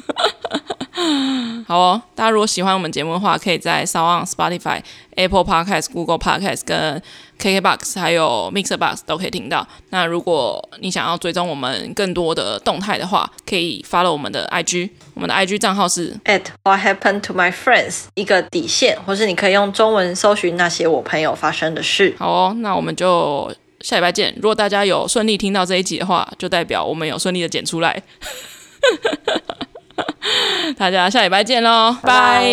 [1.66, 4.80] 好哦，大家如果喜欢我们节目的话，可以在 SoundOn、Spotify、
[5.16, 7.02] Apple Podcast、Google Podcast 跟
[7.40, 9.66] KKBox 还有 MixerBox 都可以听到。
[9.90, 22.14] 那如果你想要追踪我们更多的动态的话，可以 follow 我们的 IG，我们的 IG 账号是 at What Happened to My Friends 一个底线，或是你可以用中文搜寻那些我朋友发生的事。
[22.18, 24.32] 好哦，那我们就下礼拜见。
[24.36, 28.02] 如果大家有顺利听到这一集的话，就代表我们有顺利的剪出来。
[30.76, 32.44] 大家下礼拜见喽拜。